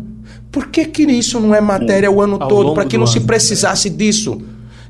[0.51, 2.73] Por que, que isso não é matéria o ano Ao todo?
[2.73, 4.41] Para que não ano, se precisasse disso?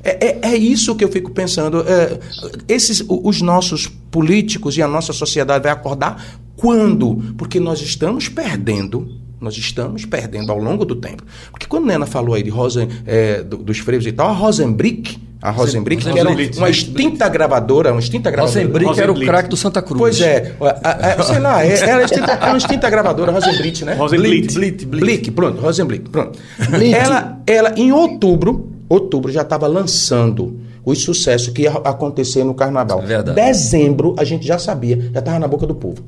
[0.03, 1.83] É, é, é, isso que eu fico pensando.
[1.87, 2.19] É,
[2.67, 7.15] esses, os nossos políticos e a nossa sociedade vai acordar quando?
[7.37, 9.07] Porque nós estamos perdendo.
[9.39, 11.23] Nós estamos perdendo ao longo do tempo.
[11.51, 14.31] Porque quando a Nena falou aí de Rosen, é, do, dos freivos e tal, a
[14.31, 18.65] Rosenbrick, a Rosenbrick, que era uma extinta gravadora, uma extinta gravadora.
[18.65, 19.99] Rosenbrick era o craque do Santa Cruz.
[19.99, 23.93] Pois é, a, a, sei lá, é, era, extinta, era uma extinta gravadora, Rosenbrick, né?
[23.93, 24.53] Rosenblick.
[24.55, 26.39] Blick, Blick, pronto, Rosenblick, pronto.
[26.91, 33.01] ela, ela, em outubro, outubro já estava lançando os sucessos que ia acontecer no carnaval.
[33.01, 33.35] É verdade.
[33.35, 36.03] Dezembro, a gente já sabia, já estava na boca do povo.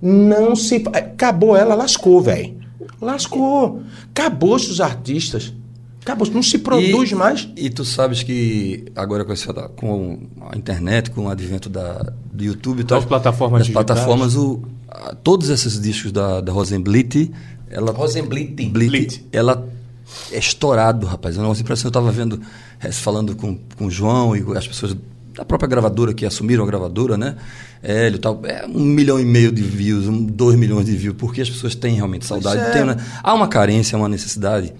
[0.00, 0.84] Não se.
[0.92, 2.54] Acabou ela, lascou, velho.
[3.00, 3.82] Lascou.
[4.10, 5.54] Acabou-se os artistas.
[6.02, 7.48] Acabou, não se produz e, mais.
[7.56, 10.18] E tu sabes que agora com, essa, com
[10.52, 12.98] a internet, com o advento da, do YouTube e tal.
[12.98, 17.32] As plataformas das plataformas, o, a, todos esses discos da, da Rosenblit,
[17.70, 17.90] ela.
[17.90, 18.68] Rosenblit.
[18.68, 19.66] Blit, ela
[20.30, 21.36] é estourado, rapaz.
[21.36, 22.40] Eu não impressão, eu estava vendo,
[22.80, 24.96] é, falando com, com o João e as pessoas
[25.34, 27.36] da própria gravadora que assumiram a gravadora, né?
[27.82, 31.40] Hélio tal, é um milhão e meio de views, um, dois milhões de views, porque
[31.40, 32.60] as pessoas têm realmente saudade.
[32.60, 32.70] É.
[32.70, 32.96] Tem, né?
[33.22, 34.72] Há uma carência, uma necessidade.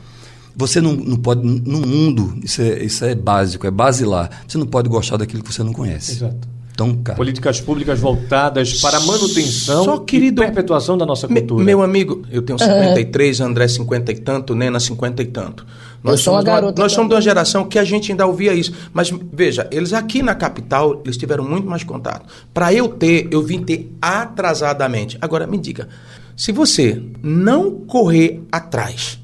[0.56, 4.30] Você não, não pode, no mundo, isso é, isso é básico, é basilar.
[4.46, 6.12] Você não pode gostar daquilo que você não conhece.
[6.12, 6.53] Exato.
[6.74, 11.60] Então, Políticas públicas voltadas para a manutenção Só, querido, e perpetuação da nossa cultura.
[11.60, 13.46] Me, meu amigo, eu tenho 53, uhum.
[13.46, 15.64] André 50 e tanto, Nena 50 e tanto.
[16.02, 18.72] Nós somos, uma nós somos de uma geração que a gente ainda ouvia isso.
[18.92, 22.26] Mas veja, eles aqui na capital, eles tiveram muito mais contato.
[22.52, 25.16] Para eu ter, eu vim ter atrasadamente.
[25.20, 25.88] Agora, me diga,
[26.36, 29.20] se você não correr atrás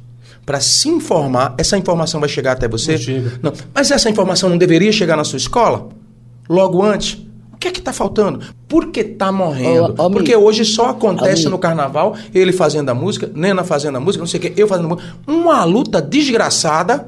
[0.46, 2.92] para se informar, essa informação vai chegar até você?
[2.92, 3.32] Não chega.
[3.42, 3.52] Não.
[3.74, 5.88] Mas essa informação não deveria chegar na sua escola?
[6.48, 7.18] Logo antes?
[7.60, 8.40] O que é que está faltando?
[8.66, 9.94] Por que está morrendo?
[9.98, 13.98] Ô, ô, Porque hoje só acontece ô, no carnaval, ele fazendo a música, Nena fazendo
[13.98, 15.14] a música, não sei o que, eu fazendo a música.
[15.26, 17.06] Uma luta desgraçada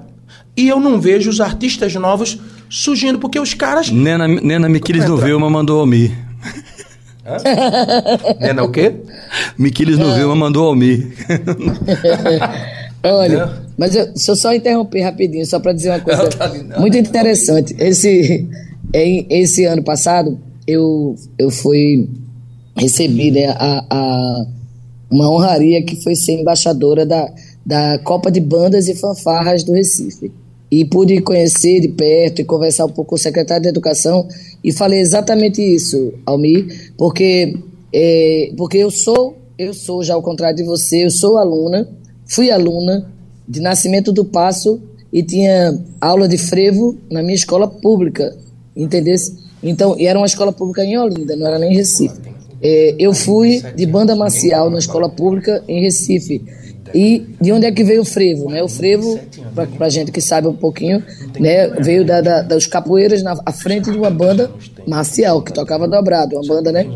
[0.54, 2.38] e eu não vejo os artistas novos
[2.68, 3.90] surgindo, porque os caras.
[3.90, 6.12] Nena, Nena Miquiles no Vilma mandou Almir.
[8.38, 8.94] Nena o quê?
[9.56, 11.14] Miquiles no Vilma mandou Almir.
[13.02, 16.98] Olha, mas eu, se eu só interromper rapidinho, só para dizer uma coisa tá muito
[16.98, 17.74] interessante.
[17.78, 18.46] Esse,
[18.95, 22.09] em, esse ano passado, eu, eu fui
[22.77, 24.47] recebi né, a, a,
[25.11, 27.33] uma honraria que foi ser embaixadora da,
[27.64, 30.33] da Copa de Bandas e Fanfarras do Recife.
[30.71, 34.27] E pude conhecer de perto e conversar um pouco com o secretário de Educação
[34.64, 37.59] e falei exatamente isso, Almir, porque,
[37.92, 41.87] é, porque eu sou, eu sou, já ao contrário de você, eu sou aluna
[42.33, 43.12] Fui aluna
[43.47, 44.81] de Nascimento do Passo
[45.12, 48.35] e tinha aula de frevo na minha escola pública,
[48.76, 49.14] entendeu?
[49.62, 52.20] Então, e era uma escola pública em Olinda, não era nem em Recife.
[52.61, 56.42] É, eu fui de banda marcial na escola pública em Recife.
[56.94, 58.50] E de onde é que veio o frevo?
[58.50, 58.62] Né?
[58.62, 59.18] O frevo,
[59.76, 61.02] para gente que sabe um pouquinho,
[61.40, 64.50] né, veio da, da, das capoeiras na à frente de uma banda
[64.87, 66.87] marcial, que tocava dobrado, uma banda né,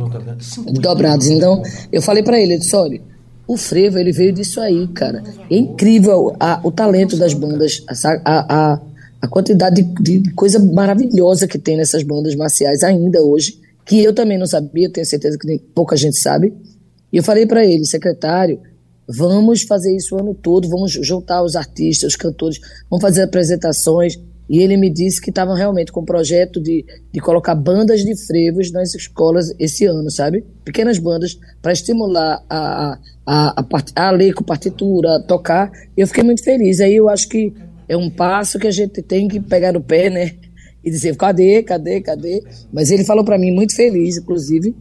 [0.67, 1.29] de dobrados.
[1.29, 3.01] Então, eu falei para ele, eu disse, olha,
[3.49, 5.23] o frevo, ele veio disso aí, cara.
[5.51, 7.83] É incrível a, o talento das bandas,
[8.25, 8.81] a, a
[9.29, 14.39] quantidade de, de, coisa maravilhosa que tem nessas bandas marciais ainda hoje, que eu também
[14.39, 16.53] não sabia, tenho certeza que pouca gente sabe.
[17.13, 18.61] E eu falei para ele, secretário,
[19.09, 22.59] vamos fazer isso o ano todo, vamos juntar os artistas, os cantores,
[22.91, 24.19] vamos fazer apresentações.
[24.49, 28.15] E ele me disse que estavam realmente com um projeto de, de colocar bandas de
[28.17, 30.45] frevos nas escolas esse ano, sabe?
[30.65, 35.71] Pequenas bandas para estimular a, a, a, a, ler com partitura, a tocar.
[35.97, 36.81] E eu fiquei muito feliz.
[36.81, 37.53] Aí eu acho que
[37.89, 40.33] é um passo que a gente tem que pegar no pé, né?
[40.85, 42.43] E dizer, cadê, cadê, cadê?
[42.73, 44.75] Mas ele falou para mim, muito feliz, inclusive,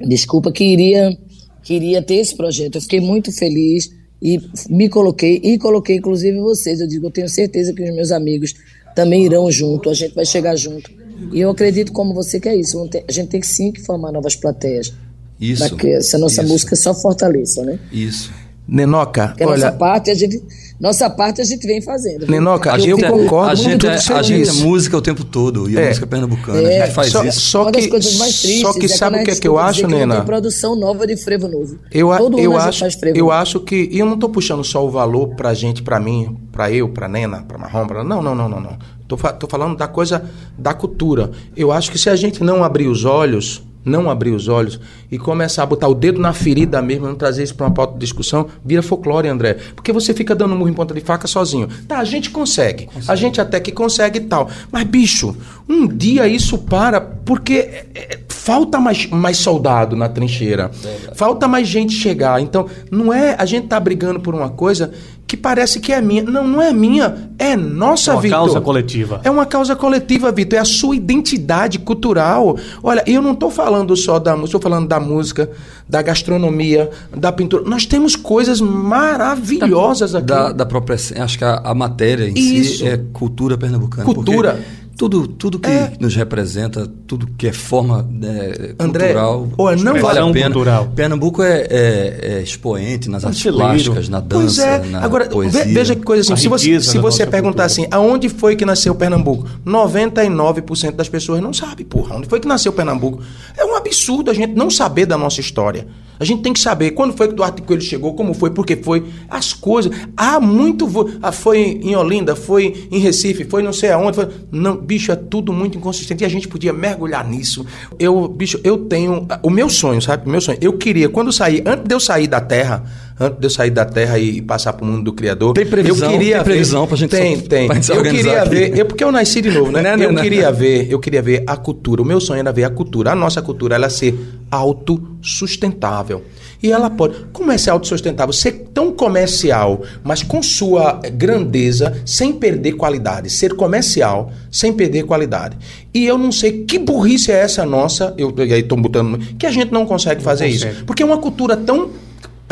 [0.00, 1.16] desculpa, que iria,
[1.62, 2.76] que iria ter esse projeto.
[2.76, 3.90] Eu fiquei muito feliz
[4.20, 6.80] e me coloquei, e coloquei inclusive vocês.
[6.80, 8.54] Eu digo, eu tenho certeza que os meus amigos
[8.94, 10.90] também irão junto, a gente vai chegar junto.
[11.32, 12.78] E eu acredito como você que é isso.
[13.08, 14.92] A gente tem sim que formar novas plateias.
[15.40, 15.68] Isso.
[15.68, 16.52] Para que essa nossa isso.
[16.52, 17.78] música só fortaleça, né?
[17.92, 18.32] Isso.
[18.66, 19.46] Nenoca, olha...
[19.46, 20.40] nossa parte a gente
[20.82, 22.26] nossa parte a gente vem fazendo.
[22.26, 25.70] Nenoca, a gente, eu concordo a gente, é, a gente é música o tempo todo,
[25.70, 25.88] e a é.
[25.90, 26.82] música pernambucana, é.
[26.82, 27.38] a gente faz só, isso.
[27.38, 29.46] Só Uma que, das coisas mais tristes só que é sabe o que, é que
[29.46, 30.16] eu acho, Nena?
[30.16, 31.78] Tem produção nova de frevo novo.
[31.92, 34.84] Eu, Todo eu acho, faz frevo eu acho que, e eu não estou puxando só
[34.84, 38.34] o valor pra gente, pra mim, pra eu, pra Nena, pra Marrom, pra, não, não,
[38.34, 38.76] não, não, não.
[39.06, 40.24] Tô, tô falando da coisa
[40.58, 41.30] da cultura.
[41.56, 45.18] Eu acho que se a gente não abrir os olhos não abrir os olhos e
[45.18, 48.00] começar a botar o dedo na ferida mesmo, não trazer isso para uma pauta de
[48.00, 49.56] discussão, vira folclore, André.
[49.74, 51.68] Porque você fica dando murro em ponta de faca sozinho.
[51.88, 52.86] Tá, a gente consegue.
[52.86, 53.10] consegue.
[53.10, 54.48] A gente até que consegue e tal.
[54.70, 55.36] Mas, bicho,
[55.68, 60.70] um dia isso para porque é, é, falta mais, mais soldado na trincheira.
[61.14, 62.40] Falta mais gente chegar.
[62.40, 64.92] Então, não é a gente tá brigando por uma coisa
[65.32, 66.22] que parece que é minha.
[66.22, 68.38] Não, não é minha, é nossa, é uma Vitor.
[68.38, 69.20] causa coletiva.
[69.24, 70.58] É uma causa coletiva, Vitor.
[70.58, 72.58] É a sua identidade cultural.
[72.82, 75.50] Olha, eu não estou falando só da música, estou falando da música,
[75.88, 77.64] da gastronomia, da pintura.
[77.64, 80.26] Nós temos coisas maravilhosas aqui.
[80.26, 80.96] Da, da própria.
[80.96, 82.80] Acho que a, a matéria em Isso.
[82.80, 84.04] si é cultura pernambucana.
[84.04, 84.60] Cultura.
[84.96, 85.92] Tudo, tudo que é.
[85.98, 90.46] nos representa, tudo que é forma é, André, cultural, ou não vale a pena.
[90.46, 90.92] Cultural.
[90.94, 94.86] Pernambuco é, é, é, expoente nas artes plásticas, na dança, é.
[94.86, 95.64] na Agora, poesia.
[95.64, 97.66] Veja que coisa assim, se você, se você perguntar cultura.
[97.66, 99.48] assim, aonde foi que nasceu Pernambuco?
[99.66, 102.16] 99% das pessoas não sabe, porra.
[102.16, 103.22] Onde foi que nasceu Pernambuco?
[103.56, 105.86] É um absurdo a gente não saber da nossa história.
[106.22, 108.76] A gente tem que saber quando foi que Duarte Coelho chegou, como foi, por que
[108.76, 109.92] foi, as coisas.
[110.16, 110.88] Há muito.
[111.20, 114.14] Ah, foi em Olinda, foi em Recife, foi não sei aonde.
[114.14, 114.28] Foi...
[114.52, 117.66] Não, bicho, é tudo muito inconsistente e a gente podia mergulhar nisso.
[117.98, 119.26] Eu, bicho, eu tenho.
[119.42, 120.24] O meu sonho, sabe?
[120.24, 120.58] O meu sonho.
[120.60, 122.84] Eu queria, quando sair, antes de eu sair da Terra,
[123.22, 125.54] antes de eu sair da Terra e passar para o mundo do Criador.
[125.54, 127.66] Tem previsão, eu queria tem previsão para a gente Tem, só, tem.
[127.66, 128.50] eu queria aqui.
[128.50, 129.82] ver, eu, porque eu nasci de novo, né?
[129.82, 132.02] Não, não, eu não, queria ver, eu queria ver a cultura.
[132.02, 134.18] O meu sonho era ver a cultura, a nossa cultura, ela ser
[134.50, 136.22] autossustentável.
[136.62, 137.16] E ela pode.
[137.32, 138.32] Como é ser autossustentável?
[138.32, 143.28] Ser tão comercial, mas com sua grandeza, sem perder qualidade.
[143.30, 145.56] Ser comercial, sem perder qualidade.
[145.92, 149.50] E eu não sei que burrice é essa nossa, eu aí estou botando, que a
[149.50, 150.74] gente não consegue fazer não consegue.
[150.74, 150.84] isso.
[150.84, 151.90] Porque é uma cultura tão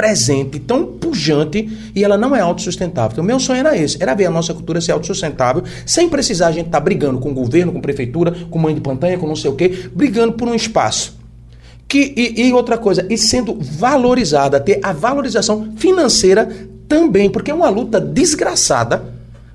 [0.01, 3.11] presente, tão pujante, e ela não é autossustentável.
[3.13, 6.53] Então, meu sonho era esse, era ver a nossa cultura ser autossustentável, sem precisar a
[6.53, 9.37] gente estar tá brigando com o governo, com prefeitura, com mãe de pantanha, com não
[9.37, 11.19] sei o quê, brigando por um espaço.
[11.87, 16.49] Que, e, e outra coisa, e sendo valorizada, ter a valorização financeira
[16.89, 19.05] também, porque é uma luta desgraçada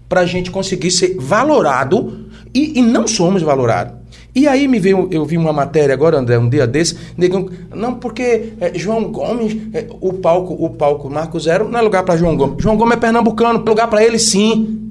[0.07, 4.04] para a gente conseguir ser valorado e, e não somos valorados.
[4.35, 7.93] E aí me veio, eu vi uma matéria agora, André, um dia desse, negando, não,
[7.95, 12.17] porque é, João Gomes, é, o palco, o palco Marco Zero não é lugar para
[12.17, 12.61] João Gomes.
[12.61, 14.81] João Gomes é pernambucano, lugar para ele sim.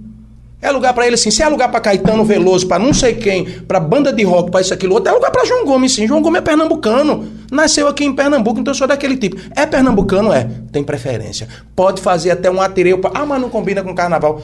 [0.62, 1.30] É lugar para ele sim.
[1.30, 4.62] Se é lugar para Caetano Veloso, para não sei quem, para banda de rock, para
[4.62, 6.06] isso, aquilo, outro, é lugar para João Gomes sim.
[6.08, 7.26] João Gomes é pernambucano.
[7.52, 9.36] Nasceu aqui em Pernambuco, então eu sou daquele tipo.
[9.54, 10.32] É pernambucano?
[10.32, 10.48] É.
[10.72, 11.46] Tem preferência.
[11.76, 12.98] Pode fazer até um atereu.
[12.98, 13.10] Pra...
[13.14, 14.42] Ah, mas não combina com carnaval.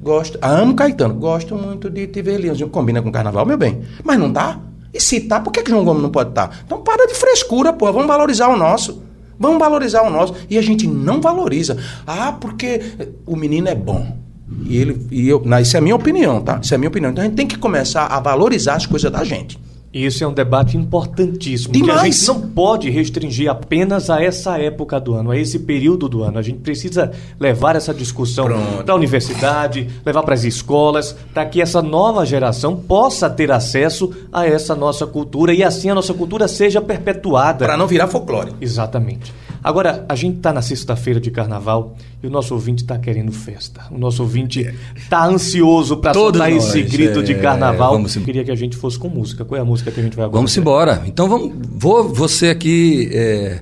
[0.00, 0.38] Gosto.
[0.40, 1.14] Amo Caetano.
[1.14, 2.60] Gosto muito de Tiverlinhos.
[2.70, 3.82] Combina com carnaval, meu bem.
[4.02, 4.58] Mas não dá?
[4.92, 6.48] E se tá, por que, que João Gomes não pode estar?
[6.48, 6.56] Tá?
[6.64, 7.92] Então para de frescura, pô.
[7.92, 9.02] Vamos valorizar o nosso.
[9.38, 10.34] Vamos valorizar o nosso.
[10.48, 11.76] E a gente não valoriza.
[12.06, 12.80] Ah, porque
[13.26, 14.16] o menino é bom.
[14.64, 16.58] E ele e eu, não, isso é a minha opinião, tá?
[16.62, 17.12] Isso é a minha opinião.
[17.12, 19.58] Então a gente tem que começar a valorizar as coisas da gente.
[19.92, 21.72] Isso é um debate importantíssimo.
[21.72, 22.00] Demais.
[22.00, 26.08] Que a gente não pode restringir apenas a essa época do ano, a esse período
[26.08, 26.38] do ano.
[26.38, 28.46] A gente precisa levar essa discussão
[28.84, 34.12] para a universidade, levar para as escolas, para que essa nova geração possa ter acesso
[34.32, 37.64] a essa nossa cultura e assim a nossa cultura seja perpetuada.
[37.64, 38.52] Para não virar folclore.
[38.60, 39.32] Exatamente.
[39.62, 43.82] Agora, a gente está na sexta-feira de carnaval e o nosso ouvinte está querendo festa.
[43.90, 47.92] O nosso ouvinte está ansioso para soltar nós, esse grito é, de carnaval.
[47.92, 49.44] Vamos Eu queria que a gente fosse com música.
[49.44, 50.38] Qual é a música que a gente vai agora?
[50.38, 51.02] Vamos embora.
[51.06, 53.10] Então, vamos, vou você aqui.
[53.12, 53.60] É,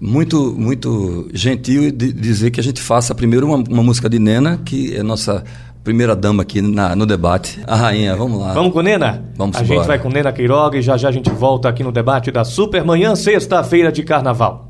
[0.00, 4.60] muito muito gentil de dizer que a gente faça primeiro uma, uma música de Nena,
[4.64, 5.42] que é nossa
[5.82, 7.60] primeira dama aqui na, no debate.
[7.66, 8.52] A rainha, vamos lá.
[8.52, 9.24] Vamos com Nena?
[9.36, 9.78] Vamos A embora.
[9.78, 12.44] gente vai com Nena Queiroga e já já a gente volta aqui no debate da
[12.44, 14.65] Supermanhã, sexta-feira de carnaval.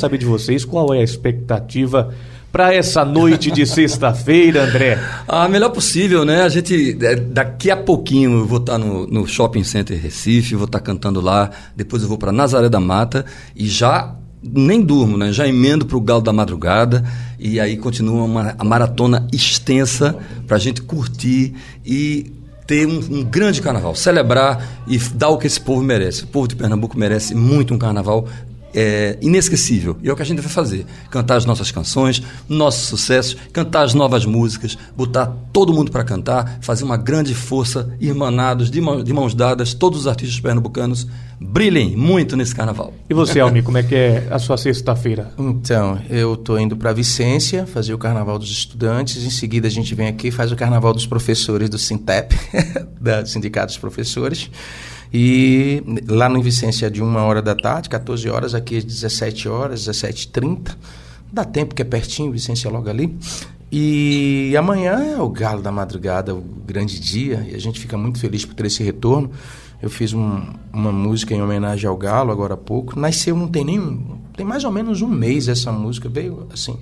[0.00, 2.14] Saber de vocês qual é a expectativa
[2.52, 4.98] para essa noite de sexta-feira, André.
[5.28, 6.42] A melhor possível, né?
[6.42, 10.64] A gente, é, daqui a pouquinho, eu vou estar no, no Shopping Center Recife, vou
[10.64, 15.32] estar cantando lá, depois eu vou para Nazaré da Mata e já nem durmo, né?
[15.32, 17.04] Já emendo para o Galo da Madrugada
[17.38, 22.32] e aí continua uma a maratona extensa para a gente curtir e
[22.66, 26.24] ter um, um grande carnaval, celebrar e dar o que esse povo merece.
[26.24, 28.26] O povo de Pernambuco merece muito um carnaval
[28.74, 29.96] é, inesquecível.
[30.02, 30.86] E é o que a gente vai fazer.
[31.10, 36.58] Cantar as nossas canções, nossos sucessos, cantar as novas músicas, botar todo mundo para cantar,
[36.60, 41.06] fazer uma grande força, irmanados, de, mão- de mãos dadas, todos os artistas pernambucanos
[41.42, 42.92] brilhem muito nesse carnaval.
[43.08, 45.32] E você, Almi, como é que é a sua sexta-feira?
[45.38, 49.24] Então, eu tô indo para Vicência fazer o Carnaval dos Estudantes.
[49.24, 52.36] Em seguida, a gente vem aqui e faz o Carnaval dos Professores do Sintep,
[53.00, 54.50] da Sindicato dos Professores.
[55.12, 59.86] E lá no Vicência de uma hora da tarde, 14 horas, aqui é 17 horas,
[59.86, 60.76] 17h30.
[61.32, 63.16] Dá tempo que é pertinho, Vicência é logo ali.
[63.72, 68.18] E amanhã é o Galo da Madrugada, o grande dia, e a gente fica muito
[68.18, 69.30] feliz por ter esse retorno.
[69.82, 70.42] Eu fiz um-
[70.72, 72.98] uma música em homenagem ao Galo agora há pouco.
[72.98, 74.00] Nasceu não tem nem
[74.36, 76.76] tem mais ou menos um mês essa música veio assim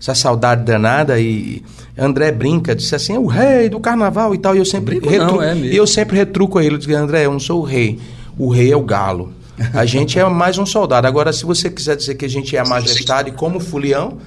[0.00, 1.62] essa saudade danada e
[1.98, 5.16] André brinca disse assim é o rei do carnaval e tal e eu sempre Brinco
[5.16, 5.72] não, é mesmo.
[5.72, 7.98] e eu sempre retruco a ele eu digo André eu não sou o rei
[8.38, 9.32] o rei é o Galo
[9.74, 12.60] a gente é mais um soldado agora se você quiser dizer que a gente é
[12.60, 14.18] a majestade como o Fulião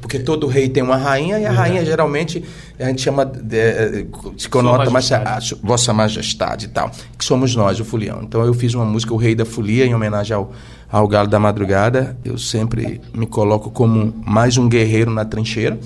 [0.00, 2.44] porque todo rei tem uma rainha e a rainha geralmente
[2.78, 4.06] a gente chama de,
[4.36, 8.20] se conota mais a, Vossa Majestade e tal, que somos nós, o Fulião.
[8.22, 10.52] Então eu fiz uma música, O Rei da Folia, em homenagem ao,
[10.90, 12.16] ao Galo da Madrugada.
[12.24, 15.78] Eu sempre me coloco como mais um guerreiro na trincheira.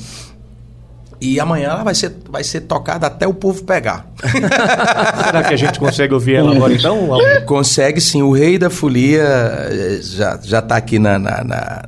[1.21, 4.07] E amanhã ela vai ser, vai ser tocada até o povo pegar.
[5.25, 7.09] Será que a gente consegue ouvir ela agora então?
[7.47, 8.23] Consegue sim.
[8.23, 11.83] O Rei da Folia eh, já, já tá aqui na, na, na,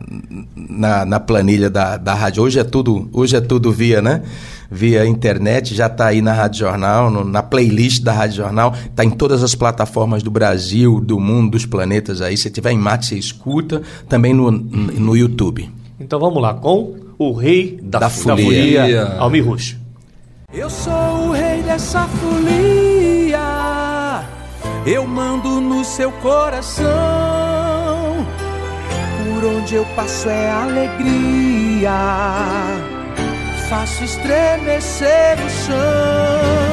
[0.54, 2.42] na, na planilha da, da rádio.
[2.42, 4.22] Hoje é tudo, hoje é tudo via, né?
[4.70, 9.04] Via internet, já está aí na Rádio Jornal, no, na playlist da Rádio Jornal, está
[9.04, 12.36] em todas as plataformas do Brasil, do mundo, dos planetas aí.
[12.36, 15.70] Se tiver em mate, você escuta, também no, no YouTube.
[16.00, 19.76] Então vamos lá, com o rei da, da folia, folia Almir Rush.
[20.52, 23.40] Eu sou o rei dessa folia,
[24.86, 26.86] eu mando no seu coração.
[29.24, 31.90] Por onde eu passo é alegria,
[33.68, 36.65] faço estremecer o chão.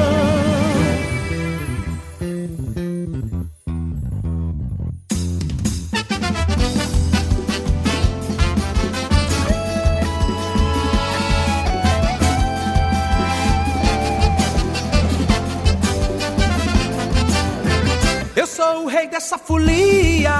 [18.54, 20.30] Sou o rei dessa folia.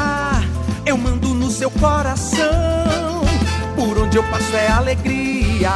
[0.87, 2.45] Eu mando no seu coração.
[3.75, 5.73] Por onde eu passo é alegria.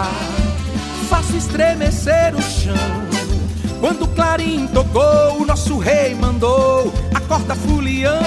[1.09, 2.77] Faço estremecer o chão.
[3.81, 6.93] Quando o clarim tocou, o nosso rei mandou.
[7.13, 8.19] Acorda, fulião.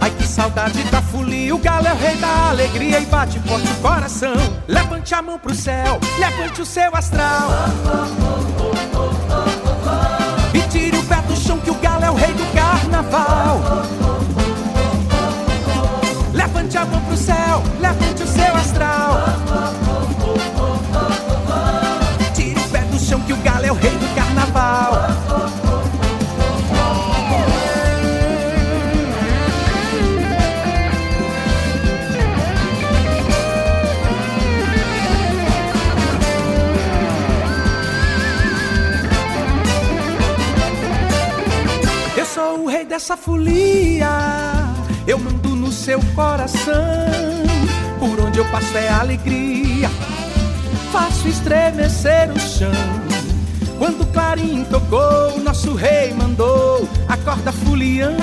[0.00, 3.70] Ai que saudade da folia, o galo é o rei da alegria e bate forte
[3.70, 4.34] o coração.
[4.66, 7.50] Levante a mão pro céu, levante o seu astral.
[10.54, 12.51] E tire o pé do chão que o galo é o rei do
[12.92, 13.60] carnaval.
[16.34, 19.11] Levante a mão pro céu, levante o seu astral.
[42.92, 44.06] Dessa folia.
[45.06, 46.74] Eu mando no seu coração.
[47.98, 49.88] Por onde eu passo é alegria.
[50.92, 52.70] Faço estremecer o chão.
[53.78, 56.86] Quando o clarim tocou, nosso rei mandou.
[57.08, 58.14] Acorda, fulião.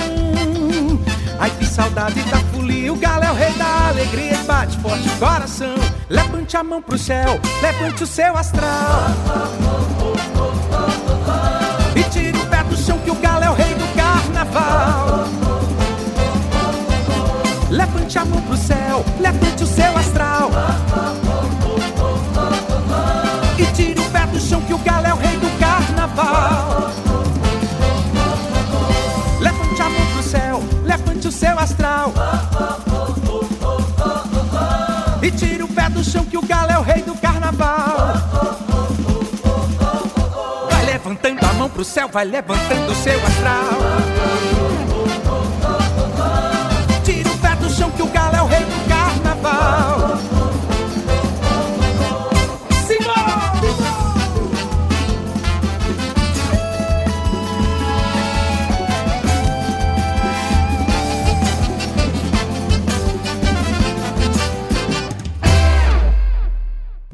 [1.40, 5.18] Ai que saudade da folia, o galo é o rei da alegria bate forte o
[5.18, 5.74] coração.
[6.08, 9.10] Levante a mão pro céu, levante o seu astral.
[11.96, 13.54] E tire o pé do chão que o galo é o
[17.92, 20.50] Levante a mão pro céu, levante o seu astral.
[23.58, 26.92] E tire o pé do chão que o galo é o rei do carnaval.
[29.40, 32.14] Levante a mão pro céu, levante o seu astral.
[35.20, 38.14] E tire o pé do chão que o galo é o rei do carnaval.
[40.70, 44.59] Vai levantando a mão pro céu, vai levantando o seu astral.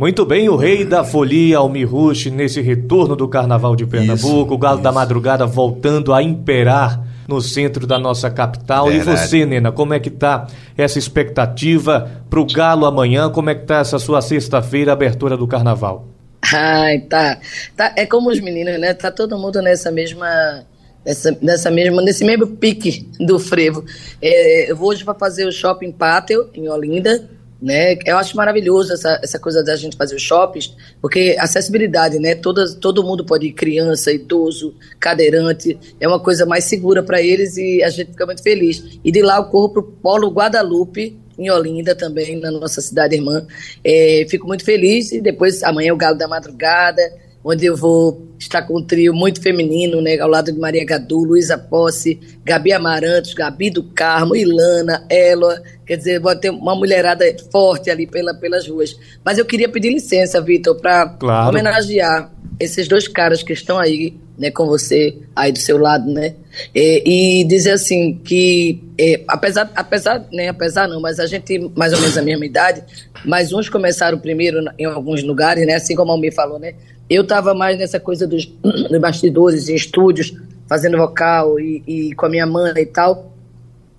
[0.06, 4.54] Muito bem, o rei da folia, Almir Rush, nesse retorno do Carnaval de Pernambuco, isso,
[4.54, 4.84] o Galo isso.
[4.84, 8.86] da Madrugada voltando a imperar no centro da nossa capital.
[8.86, 9.10] Verdade.
[9.10, 10.46] E você, Nena, como é que tá
[10.78, 13.28] essa expectativa para o Galo amanhã?
[13.28, 16.06] Como é que tá essa sua sexta-feira, abertura do Carnaval?
[16.54, 17.40] Ai, tá.
[17.76, 17.92] tá.
[17.96, 18.94] É como os meninos, né?
[18.94, 20.64] Tá todo mundo nessa mesma
[21.04, 23.84] nessa, nessa mesma, nesse mesmo pique do frevo.
[24.22, 27.28] É, eu vou hoje para fazer o Shopping Pátio, em Olinda,
[27.60, 27.96] né?
[28.04, 32.34] Eu acho maravilhoso essa, essa coisa da gente fazer os shoppings, porque acessibilidade, né?
[32.34, 37.56] Todas, todo mundo pode ir, criança, idoso, cadeirante, é uma coisa mais segura para eles
[37.56, 38.98] e a gente fica muito feliz.
[39.02, 43.14] E de lá eu corro para o Polo Guadalupe, em Olinda também, na nossa cidade
[43.14, 43.46] irmã.
[43.84, 47.02] É, fico muito feliz e depois amanhã o Galo da Madrugada,
[47.48, 51.22] onde eu vou estar com um trio muito feminino, né, ao lado de Maria Gadu,
[51.22, 57.24] Luísa Posse, Gabi Amarantos, Gabi do Carmo, Ilana, Ela, quer dizer, vou ter uma mulherada
[57.52, 58.98] forte ali pela, pelas ruas.
[59.24, 61.50] Mas eu queria pedir licença, Vitor, para claro.
[61.50, 66.34] homenagear esses dois caras que estão aí, né, com você aí do seu lado, né,
[66.74, 71.92] e, e dizer assim que é, apesar, apesar, né, apesar não, mas a gente mais
[71.92, 72.82] ou menos a mesma idade,
[73.26, 75.74] mas uns começaram primeiro em alguns lugares, né?
[75.74, 76.74] Assim como a Almir falou, né?
[77.10, 80.32] Eu estava mais nessa coisa dos, dos bastidores, em estúdios,
[80.68, 83.32] fazendo vocal e, e, com a minha mãe e tal.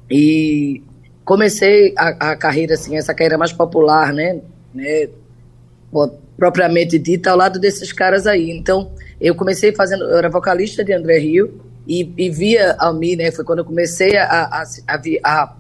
[0.09, 0.81] E
[1.25, 4.39] comecei a, a, carreira, assim, essa carreira mais popular, né?
[4.73, 5.09] né?
[6.37, 8.49] Propriamente dita, ao lado desses caras aí.
[8.51, 13.31] Então, eu comecei fazendo, eu era vocalista de André Rio e, e via Almir, né?
[13.31, 15.55] Foi quando eu comecei a, a, a, a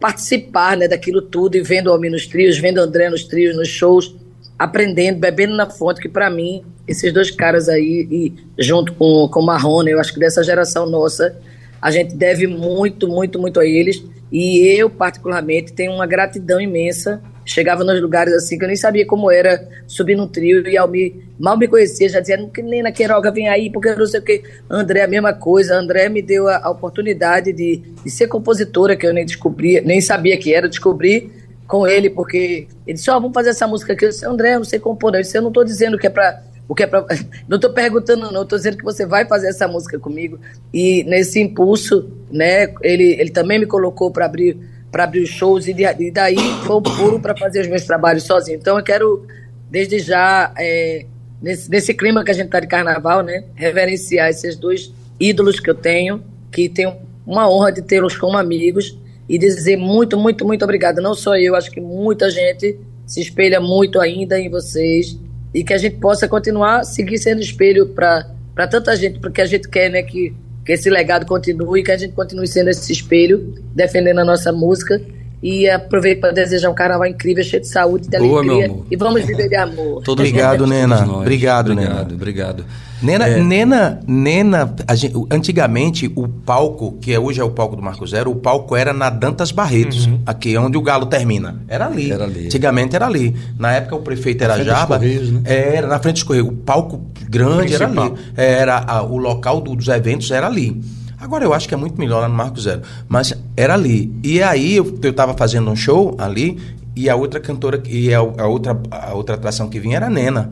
[0.00, 3.68] participar né, daquilo tudo e vendo o Almir nos trios, vendo André nos trios, nos
[3.68, 4.14] shows
[4.58, 9.42] aprendendo, bebendo na fonte, que para mim, esses dois caras aí, e junto com, com
[9.42, 11.36] Marrone, eu acho que dessa geração nossa,
[11.80, 14.02] a gente deve muito, muito, muito a eles.
[14.32, 17.22] E eu, particularmente, tenho uma gratidão imensa.
[17.46, 20.88] Chegava nos lugares assim que eu nem sabia como era subir no trio e ao
[20.88, 24.18] me, mal me conhecia, já dizia, nem na Queiroga vem aí, porque eu não sei
[24.18, 24.42] o que.
[24.68, 25.76] André, a mesma coisa.
[25.76, 30.00] André me deu a, a oportunidade de, de ser compositora, que eu nem descobria, nem
[30.00, 31.30] sabia que era, descobri
[31.68, 34.06] com ele, porque ele disse, ó, oh, vamos fazer essa música aqui.
[34.06, 35.20] Eu disse, André, eu não sei compor, não.
[35.20, 37.06] Eu disse, eu não estou dizendo que é para o que é pra...
[37.48, 40.38] não estou perguntando não, estou dizendo que você vai fazer essa música comigo.
[40.72, 44.58] E nesse impulso, né, ele, ele também me colocou para abrir
[44.96, 47.84] para abrir os shows e, de, e daí foi um puro para fazer os meus
[47.84, 48.56] trabalhos sozinho.
[48.56, 49.26] Então eu quero
[49.70, 51.04] desde já é,
[51.42, 54.90] nesse, nesse clima que a gente está de carnaval, né, reverenciar esses dois
[55.20, 56.94] ídolos que eu tenho, que tenho
[57.26, 60.98] uma honra de tê-los como amigos e dizer muito, muito, muito obrigada.
[61.02, 65.14] Não só eu, acho que muita gente se espelha muito ainda em vocês
[65.52, 69.68] e que a gente possa continuar seguir sendo espelho para tanta gente, porque a gente
[69.68, 70.34] quer né, que,
[70.66, 75.00] que esse legado continue, que a gente continue sendo esse espelho, defendendo a nossa música.
[75.46, 78.68] E aproveito para desejar um carnaval incrível, cheio de saúde, de Boa, alegria.
[78.90, 80.02] E vamos viver de amor.
[80.02, 80.96] Todos obrigado, nós, Nena.
[80.96, 82.14] Todos obrigado, obrigado, Nena.
[82.14, 82.64] Obrigado.
[83.00, 83.40] Nena, é.
[83.40, 88.32] Nena, Nena gente, antigamente o palco, que é, hoje é o palco do Marco Zero,
[88.32, 90.20] o palco era na Dantas Barretos, uhum.
[90.26, 91.62] aqui onde o Galo termina.
[91.68, 92.10] Era ali.
[92.10, 92.46] Era ali.
[92.46, 93.36] Antigamente era ali.
[93.56, 94.98] Na época o prefeito era Jaba.
[94.98, 95.42] Né?
[95.44, 96.48] Era na frente dos Correios.
[96.48, 98.14] O palco grande era ali.
[98.36, 100.82] Era a, o local do, dos eventos era ali.
[101.18, 102.82] Agora eu acho que é muito melhor lá no Marco Zero.
[103.08, 104.12] Mas era ali.
[104.22, 106.58] E aí eu, eu tava fazendo um show ali
[106.94, 110.10] e a outra cantora e a, a outra, a outra atração que vinha era a
[110.10, 110.50] Nena.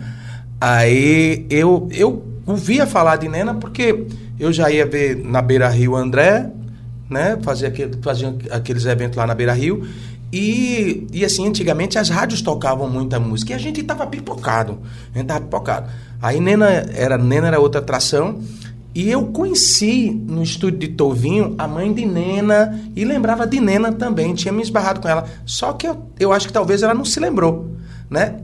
[0.61, 4.07] Aí eu, eu ouvia falar de Nena porque
[4.39, 6.51] eu já ia ver na Beira Rio André,
[7.09, 7.39] né?
[7.43, 9.87] Fazia, aquele, fazia aqueles eventos lá na Beira Rio.
[10.33, 14.79] E, e assim, antigamente as rádios tocavam muita música e a gente tava pipocado.
[15.15, 15.89] A gente tava pipocado.
[16.21, 18.41] Aí Nena era, Nena era outra atração.
[18.95, 23.93] E eu conheci no estúdio de Tovinho a mãe de Nena e lembrava de Nena
[23.93, 25.25] também, tinha me esbarrado com ela.
[25.45, 27.71] Só que eu, eu acho que talvez ela não se lembrou,
[28.09, 28.37] né?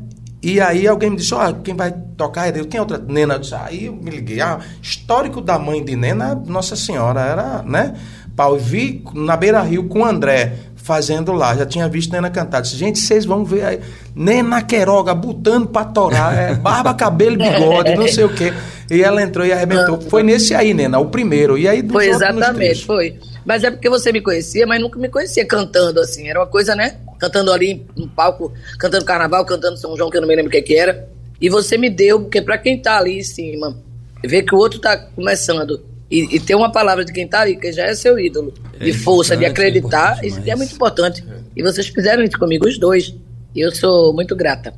[0.43, 2.67] E aí alguém me disse, ó, oh, quem vai tocar é Deus.
[2.67, 2.99] Quem é outra?
[2.99, 3.35] Nena.
[3.35, 4.41] Eu disse, aí eu me liguei.
[4.41, 7.95] Ah, histórico da mãe de Nena, Nossa Senhora, era, né?
[8.35, 11.55] Pau, vi na Beira Rio com o André fazendo lá.
[11.55, 12.63] Já tinha visto Nena cantar.
[12.63, 13.81] Disse, gente, vocês vão ver aí.
[14.15, 16.35] Nena Queroga botando pra torar.
[16.35, 18.53] É, barba, cabelo, bigode, não sei o quê.
[18.91, 20.01] E ela entrou e arrebentou.
[20.01, 21.57] Foi nesse aí, Nena, o primeiro.
[21.57, 23.19] E aí Foi exatamente, foi.
[23.45, 26.29] Mas é porque você me conhecia, mas nunca me conhecia cantando assim.
[26.29, 26.97] Era uma coisa, né?
[27.19, 30.53] Cantando ali no palco, cantando carnaval, cantando São João, que eu não me lembro o
[30.53, 31.09] que, que era.
[31.41, 33.77] E você me deu, porque para quem tá ali em cima,
[34.25, 35.81] ver que o outro tá começando
[36.11, 38.85] e, e ter uma palavra de quem tá ali, que já é seu ídolo, é
[38.85, 41.25] de força, de acreditar, é isso é muito importante.
[41.57, 43.15] E vocês fizeram isso comigo, os dois.
[43.55, 44.75] E eu sou muito grata.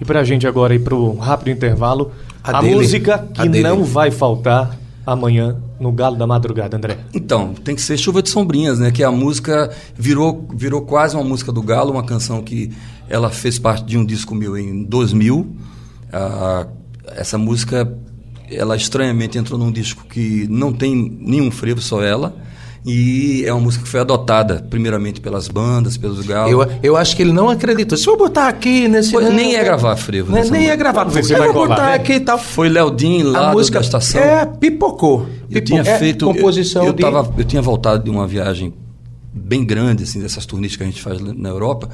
[0.00, 2.12] E pra gente agora ir pro rápido intervalo,
[2.46, 6.98] a, a música que não vai faltar amanhã no Galo da Madrugada, André?
[7.14, 8.90] Então, tem que ser Chuva de Sombrinhas, né?
[8.90, 12.72] Que a música virou, virou quase uma música do Galo, uma canção que
[13.08, 15.56] ela fez parte de um disco meu em 2000.
[16.12, 16.66] Ah,
[17.14, 17.92] essa música,
[18.50, 22.34] ela estranhamente entrou num disco que não tem nenhum frevo, só ela.
[22.86, 26.52] E é uma música que foi adotada, primeiramente pelas bandas, pelos galos.
[26.52, 27.98] Eu, eu acho que ele não acreditou.
[27.98, 29.10] Se eu botar aqui nesse.
[29.10, 30.32] Foi, nem ia gravar frevo.
[30.32, 31.02] Nem, nem ia gravar.
[31.02, 31.94] Você vai botar né?
[31.94, 32.38] aqui e tal.
[32.38, 34.20] Foi Leodin lá a música, da estação.
[34.20, 35.26] É, pipocou.
[35.50, 36.26] Eu tinha é, feito.
[36.26, 37.02] Composição eu, eu, de...
[37.02, 38.72] tava, eu tinha voltado de uma viagem
[39.34, 41.88] bem grande, assim, dessas turnês que a gente faz na Europa.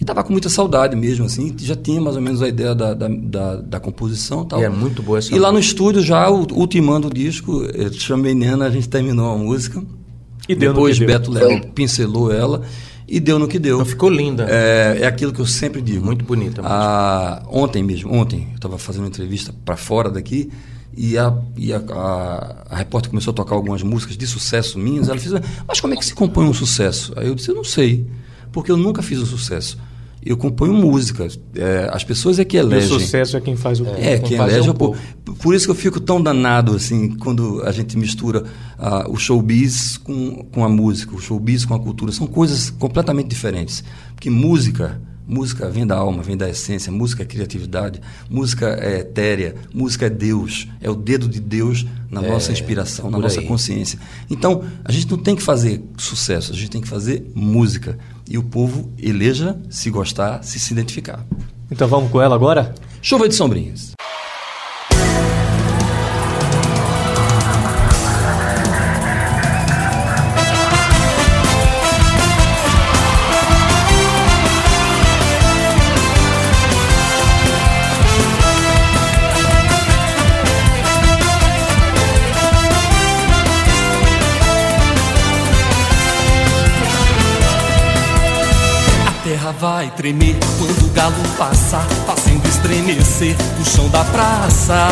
[0.00, 1.54] E estava com muita saudade mesmo, assim.
[1.58, 4.60] Já tinha mais ou menos a ideia da, da, da, da composição tal.
[4.60, 5.46] E é muito boa essa E música.
[5.46, 9.82] lá no estúdio, já ultimando o disco, eu chamei Nena, a gente terminou a música.
[10.48, 12.62] E deu Depois Beto Léo pincelou ela
[13.06, 13.76] e deu no que deu.
[13.76, 14.46] Então ficou linda.
[14.48, 16.04] É, é aquilo que eu sempre digo.
[16.04, 16.62] Muito bonita.
[16.64, 20.50] Ah, ontem mesmo, ontem, eu estava fazendo uma entrevista para fora daqui
[20.96, 25.08] e, a, e a, a, a, repórter começou a tocar algumas músicas de sucesso minhas.
[25.08, 25.34] Ela fez,
[25.66, 27.12] mas como é que se compõe um sucesso?
[27.16, 28.06] Aí eu disse, eu não sei,
[28.52, 29.78] porque eu nunca fiz um sucesso
[30.28, 31.26] eu componho música.
[31.54, 32.94] É, as pessoas é que elegem.
[32.94, 33.96] o sucesso é quem faz o povo.
[33.98, 34.98] É, quem, quem elege é o povo.
[35.40, 38.44] Por isso que eu fico tão danado assim quando a gente mistura
[38.78, 42.12] uh, o showbiz com, com a música, o showbiz com a cultura.
[42.12, 43.82] São coisas completamente diferentes.
[44.14, 48.00] Porque música, Música vem da alma, vem da essência, música é criatividade,
[48.30, 53.10] música é etérea, música é Deus, é o dedo de Deus na É, nossa inspiração,
[53.10, 53.46] na nossa aí.
[53.46, 53.98] consciência.
[54.30, 57.98] Então, a gente não tem que fazer sucesso, a gente tem que fazer música.
[58.26, 61.24] E o povo eleja se gostar, se se identificar.
[61.70, 62.74] Então vamos com ela agora?
[63.02, 63.97] Chuva de sombrinhas.
[89.60, 94.86] Vai tremer quando o galo passar, fazendo estremecer o chão da praça.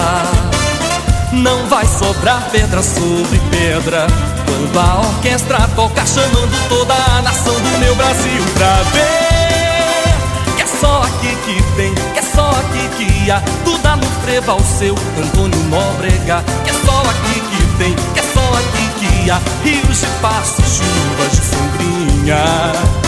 [1.32, 4.06] Não vai sobrar pedra sobre pedra
[4.44, 10.56] quando a orquestra toca, chamando toda a nação do meu Brasil pra ver.
[10.56, 13.38] Que é só aqui que tem, que é só aqui que há.
[13.64, 16.42] Duda no frevo ao seu Antônio Nóbrega.
[16.64, 19.40] Que é só aqui que tem, que é só aqui que há.
[19.62, 23.05] Rios de passo, chuvas de sombrinha.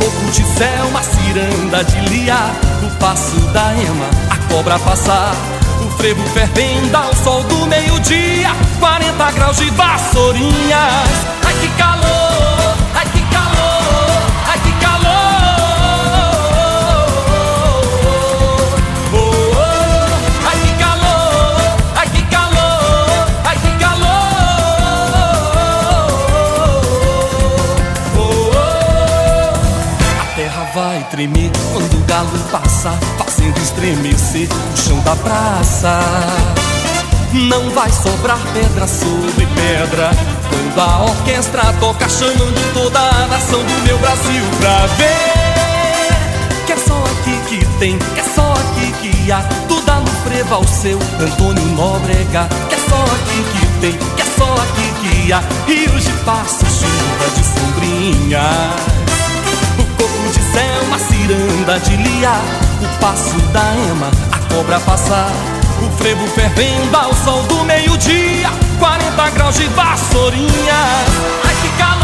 [0.00, 2.50] O corpo de céu, uma ciranda de lia
[2.82, 5.34] O passo da ema, a cobra passar.
[5.84, 11.10] O frevo fervendo ao sol do meio-dia 40 graus de vassourinhas.
[11.46, 12.19] Ai que calor,
[31.20, 36.00] tremer quando o galo passar, fazendo estremecer o chão da praça.
[37.32, 40.10] Não vai sobrar pedra sobre pedra
[40.48, 46.64] quando a orquestra toca, chamando toda a nação do meu Brasil pra ver.
[46.66, 49.40] Que é só aqui que tem, que é só aqui que há.
[49.68, 52.48] Duda no frevo ao seu Antônio Nóbrega.
[52.70, 55.42] Que é só aqui que tem, que é só aqui que há.
[55.66, 58.99] Rios de passo, chuva de sombrinhas.
[61.30, 62.32] Ciranda de lia
[62.82, 65.30] O passo da ema, a cobra passar.
[65.80, 70.80] O frevo fervendo ao sol do meio-dia 40 graus de vassourinha.
[71.44, 71.99] Ai que calor,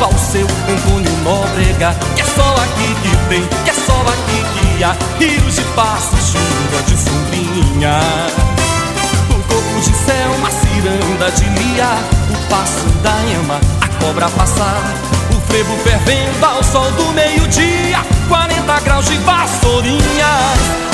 [0.00, 1.94] Duda no frevo ao seu Antônio Nóbrega.
[2.16, 4.96] Que é só aqui que tem, que é só aqui que há.
[5.18, 8.00] Rios de passo, chuva de sombrinha.
[9.28, 11.90] O corpo de céu, uma ciranda de lia.
[12.30, 14.80] O passo da ema, a cobra passar.
[15.36, 17.98] O frevo fervendo ao sol do meio-dia.
[18.28, 20.89] 40 graus de vassourinha.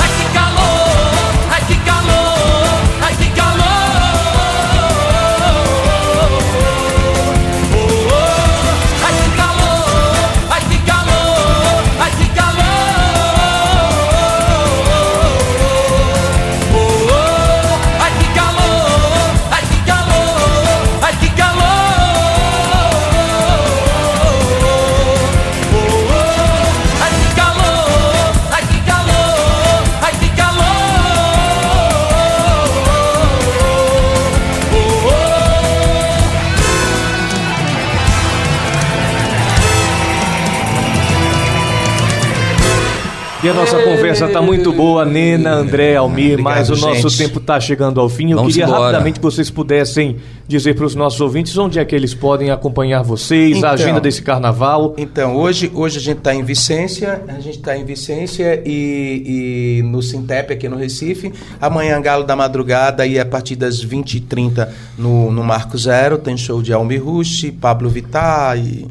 [43.47, 47.29] E a nossa conversa tá muito boa, Nena, André, Almir, mas o Obrigado, nosso gente.
[47.29, 48.31] tempo tá chegando ao fim.
[48.31, 48.81] Eu Vamos queria embora.
[48.87, 53.03] rapidamente que vocês pudessem dizer para os nossos ouvintes onde é que eles podem acompanhar
[53.03, 53.69] vocês, Então.
[53.69, 54.95] a agenda desse carnaval.
[54.97, 59.83] Então, hoje, hoje a gente está em Vicência, a gente está em Vicência e, e
[59.83, 61.31] no Sintep aqui no Recife.
[61.61, 64.67] Amanhã, Galo da Madrugada, e a partir das 20h30
[64.97, 68.85] no, no Marco Zero, tem show de Almir Rush, Pablo Vittar e.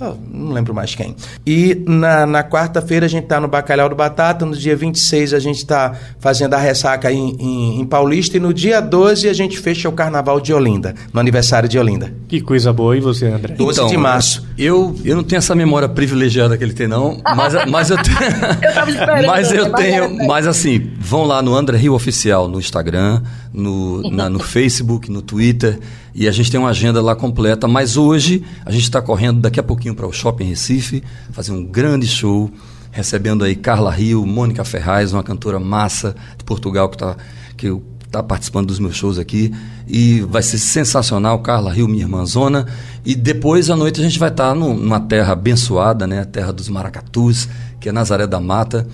[0.00, 1.16] ah, não lembro mais quem.
[1.46, 5.38] E na, na quarta-feira a gente está no Bacalhau do Batata, no dia 26 a
[5.38, 9.58] gente está fazendo a ressaca em, em, em Paulista e no dia 12 a gente
[9.58, 12.12] fecha o Carnaval de Olinda, no aniversário de Olinda.
[12.28, 13.54] Que coisa boa, e você, André?
[13.54, 14.46] 12 de março.
[14.58, 17.20] Eu, eu não tenho essa memória privilegiada que ele tem, não.
[17.34, 18.16] Mas, mas eu tenho.
[18.62, 20.26] Eu tava esperando, mas eu tenho.
[20.26, 23.22] Mas assim, vão lá no André Rio Oficial no Instagram,
[23.56, 25.80] no, na, no Facebook, no Twitter,
[26.14, 27.66] e a gente tem uma agenda lá completa.
[27.66, 31.02] Mas hoje a gente está correndo daqui a pouquinho para o Shopping Recife,
[31.32, 32.50] fazer um grande show,
[32.92, 37.16] recebendo aí Carla Rio, Mônica Ferraz, uma cantora massa de Portugal que está
[37.56, 37.74] que
[38.10, 39.52] tá participando dos meus shows aqui.
[39.88, 42.66] E vai ser sensacional, Carla Rio, minha irmã Zona.
[43.04, 46.20] E depois à noite a gente vai estar tá numa terra abençoada, né?
[46.20, 47.48] A terra dos maracatus,
[47.80, 48.86] que é Nazaré da Mata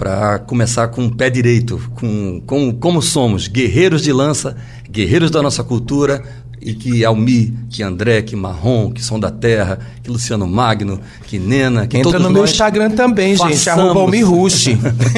[0.00, 4.56] para começar com o pé direito, com, com como somos, guerreiros de lança,
[4.90, 6.22] guerreiros da nossa cultura,
[6.58, 11.38] e que Almi, que André, que Marrom, que Som da Terra, que Luciano Magno, que
[11.38, 14.68] Nena, que Entra todos no meu Instagram também, gente, arroba Almi Rush.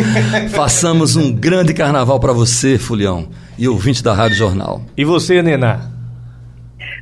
[0.50, 4.82] façamos um grande carnaval para você, Fulião, e ouvinte da Rádio Jornal.
[4.96, 5.92] E você, Nena?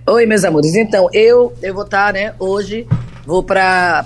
[0.06, 0.74] Oi, meus amores.
[0.74, 2.86] Então, eu, eu vou estar, né, hoje,
[3.26, 4.04] vou para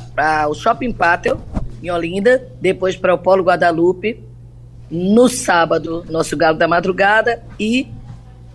[0.48, 1.40] o Shopping Patel,
[1.84, 4.20] em Olinda, depois para o Polo Guadalupe,
[4.90, 7.88] no sábado, nosso Galo da Madrugada, e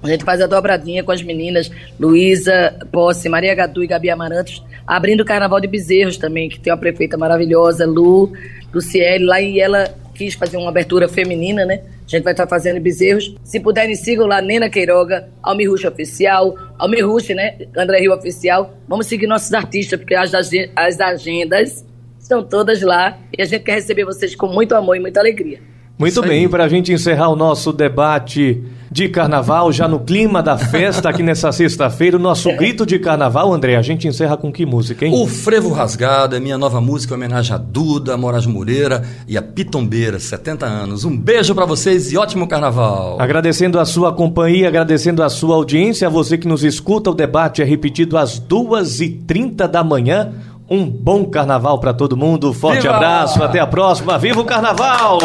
[0.01, 1.69] a gente faz a dobradinha com as meninas
[1.99, 6.71] Luísa Posse, Maria Gadu e Gabi Amarantos, abrindo o Carnaval de Bezerros também, que tem
[6.71, 8.31] uma prefeita maravilhosa, Lu,
[8.73, 11.81] Luciele, lá e ela quis fazer uma abertura feminina, né?
[12.05, 13.35] A gente vai estar fazendo bezerros.
[13.43, 17.55] Se puderem, sigam lá Nena Queiroga, Almir Rush Oficial, Almir Rush, né?
[17.77, 18.73] André Rio Oficial.
[18.87, 20.33] Vamos seguir nossos artistas, porque as,
[20.75, 21.85] as agendas
[22.29, 25.59] estão todas lá e a gente quer receber vocês com muito amor e muita alegria.
[25.97, 30.57] Muito bem, para a gente encerrar o nosso debate de carnaval, já no clima da
[30.57, 34.65] festa aqui nessa sexta-feira, o nosso grito de carnaval, André, a gente encerra com que
[34.65, 35.13] música, hein?
[35.13, 39.37] O Frevo Rasgado é minha nova música em homenagem a Duda, a Moraes Moreira e
[39.37, 41.03] a Pitombeira, 70 anos.
[41.03, 43.19] Um beijo para vocês e ótimo carnaval.
[43.19, 47.61] Agradecendo a sua companhia, agradecendo a sua audiência, a você que nos escuta, o debate
[47.61, 50.31] é repetido às 2h30 da manhã.
[50.69, 52.53] Um bom carnaval para todo mundo.
[52.53, 52.95] Forte Viva!
[52.95, 54.17] abraço, até a próxima.
[54.19, 55.17] Viva o carnaval!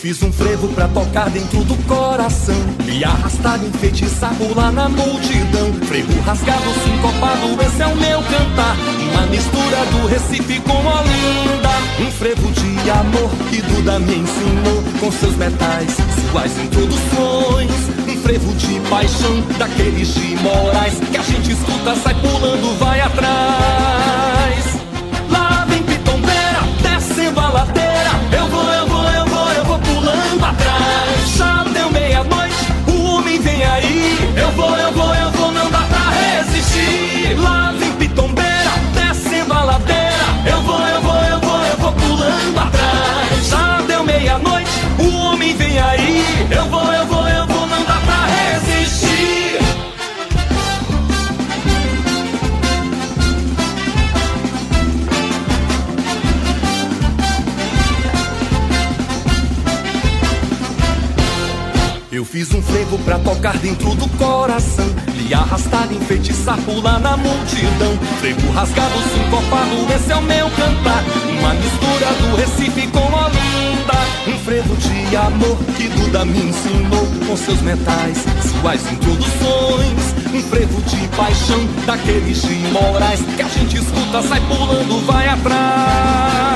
[0.00, 2.54] Fiz um frevo pra tocar dentro do coração.
[2.86, 5.74] Me arrastar, enfeitiçar, pular na multidão.
[5.86, 8.76] Frevo rasgado, sincopado, esse é o meu cantar.
[9.12, 11.68] Uma mistura do Recife com Olinda.
[12.00, 14.82] Um frevo de amor que Duda me ensinou.
[15.00, 15.94] Com seus metais,
[16.30, 17.70] suas introduções.
[18.08, 20.94] Um frevo de paixão, daqueles de morais.
[21.10, 24.64] Que a gente escuta, sai pulando, vai atrás.
[25.28, 27.89] Lá vem pitombeira, descendo a ladeira
[62.30, 64.86] fiz um frevo pra tocar dentro do coração.
[65.14, 67.98] Me arrastar, enfeitiçar, pular na multidão.
[68.20, 71.04] Frevo rasgado, sincopado, esse é o meu cantar.
[71.38, 73.50] Uma mistura do Recife com Olinda.
[74.28, 80.14] Um frevo de amor que Duda me ensinou Com seus metais, suas introduções.
[80.32, 86.49] Um frevo de paixão, daqueles de morais Que a gente escuta, sai pulando, vai atrás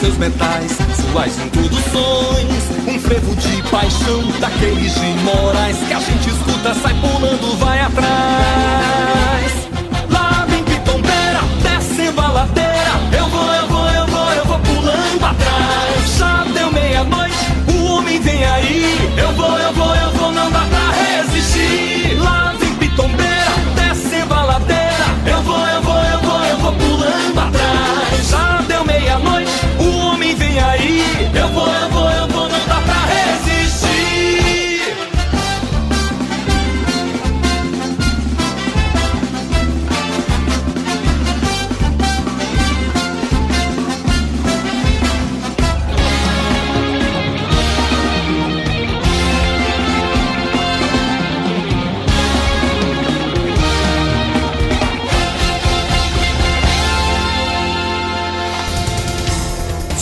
[0.00, 0.72] seus metais,
[1.12, 7.58] suas introduções Um frevo de paixão daqueles de morais Que a gente escuta, sai pulando,
[7.58, 9.19] vai atrás